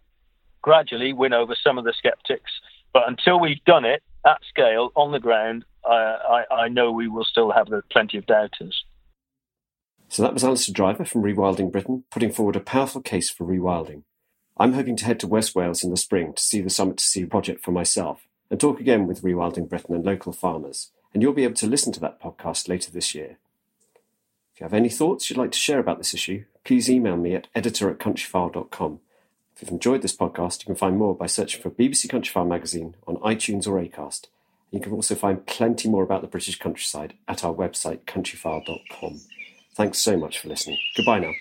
gradually 0.62 1.12
win 1.12 1.32
over 1.32 1.54
some 1.62 1.78
of 1.78 1.84
the 1.84 1.92
skeptics. 1.96 2.50
But 2.92 3.06
until 3.06 3.38
we've 3.38 3.62
done 3.64 3.84
it 3.84 4.02
at 4.26 4.40
scale 4.48 4.90
on 4.94 5.12
the 5.12 5.20
ground, 5.20 5.64
I, 5.84 6.44
I, 6.50 6.68
know 6.68 6.92
we 6.92 7.08
will 7.08 7.24
still 7.24 7.50
have 7.50 7.68
plenty 7.90 8.18
of 8.18 8.26
doubters. 8.26 8.84
So 10.08 10.22
that 10.22 10.34
was 10.34 10.44
Alastair 10.44 10.72
Driver 10.72 11.04
from 11.04 11.22
Rewilding 11.22 11.72
Britain 11.72 12.04
putting 12.10 12.32
forward 12.32 12.56
a 12.56 12.60
powerful 12.60 13.00
case 13.00 13.30
for 13.30 13.44
rewilding. 13.44 14.02
I'm 14.56 14.74
hoping 14.74 14.96
to 14.96 15.04
head 15.04 15.18
to 15.20 15.26
West 15.26 15.54
Wales 15.54 15.82
in 15.82 15.90
the 15.90 15.96
spring 15.96 16.34
to 16.34 16.42
see 16.42 16.60
the 16.60 16.70
Summit 16.70 16.98
to 16.98 17.04
Sea 17.04 17.24
project 17.24 17.64
for 17.64 17.72
myself 17.72 18.26
and 18.50 18.60
talk 18.60 18.78
again 18.78 19.06
with 19.06 19.22
Rewilding 19.22 19.68
Britain 19.68 19.94
and 19.94 20.04
local 20.04 20.32
farmers, 20.32 20.90
and 21.14 21.22
you'll 21.22 21.32
be 21.32 21.44
able 21.44 21.54
to 21.54 21.66
listen 21.66 21.92
to 21.94 22.00
that 22.00 22.20
podcast 22.20 22.68
later 22.68 22.90
this 22.90 23.14
year. 23.14 23.38
If 24.54 24.60
you 24.60 24.64
have 24.64 24.74
any 24.74 24.90
thoughts 24.90 25.30
you'd 25.30 25.38
like 25.38 25.52
to 25.52 25.58
share 25.58 25.78
about 25.78 25.96
this 25.96 26.12
issue, 26.12 26.44
please 26.62 26.90
email 26.90 27.16
me 27.16 27.34
at 27.34 27.48
editor 27.54 27.88
at 27.88 27.98
countryfile.com. 27.98 29.00
If 29.56 29.62
you've 29.62 29.70
enjoyed 29.70 30.02
this 30.02 30.16
podcast, 30.16 30.60
you 30.60 30.66
can 30.66 30.74
find 30.74 30.98
more 30.98 31.14
by 31.14 31.26
searching 31.26 31.62
for 31.62 31.70
BBC 31.70 32.08
Countryfile 32.08 32.46
magazine 32.46 32.94
on 33.06 33.16
iTunes 33.16 33.66
or 33.66 33.82
Acast. 33.82 34.26
You 34.72 34.80
can 34.80 34.92
also 34.92 35.14
find 35.14 35.46
plenty 35.46 35.88
more 35.88 36.02
about 36.02 36.22
the 36.22 36.28
British 36.28 36.58
countryside 36.58 37.14
at 37.28 37.44
our 37.44 37.54
website 37.54 38.00
countryfile.com. 38.06 39.20
Thanks 39.74 39.98
so 39.98 40.16
much 40.16 40.38
for 40.38 40.48
listening. 40.48 40.78
Goodbye 40.96 41.20
now. 41.20 41.32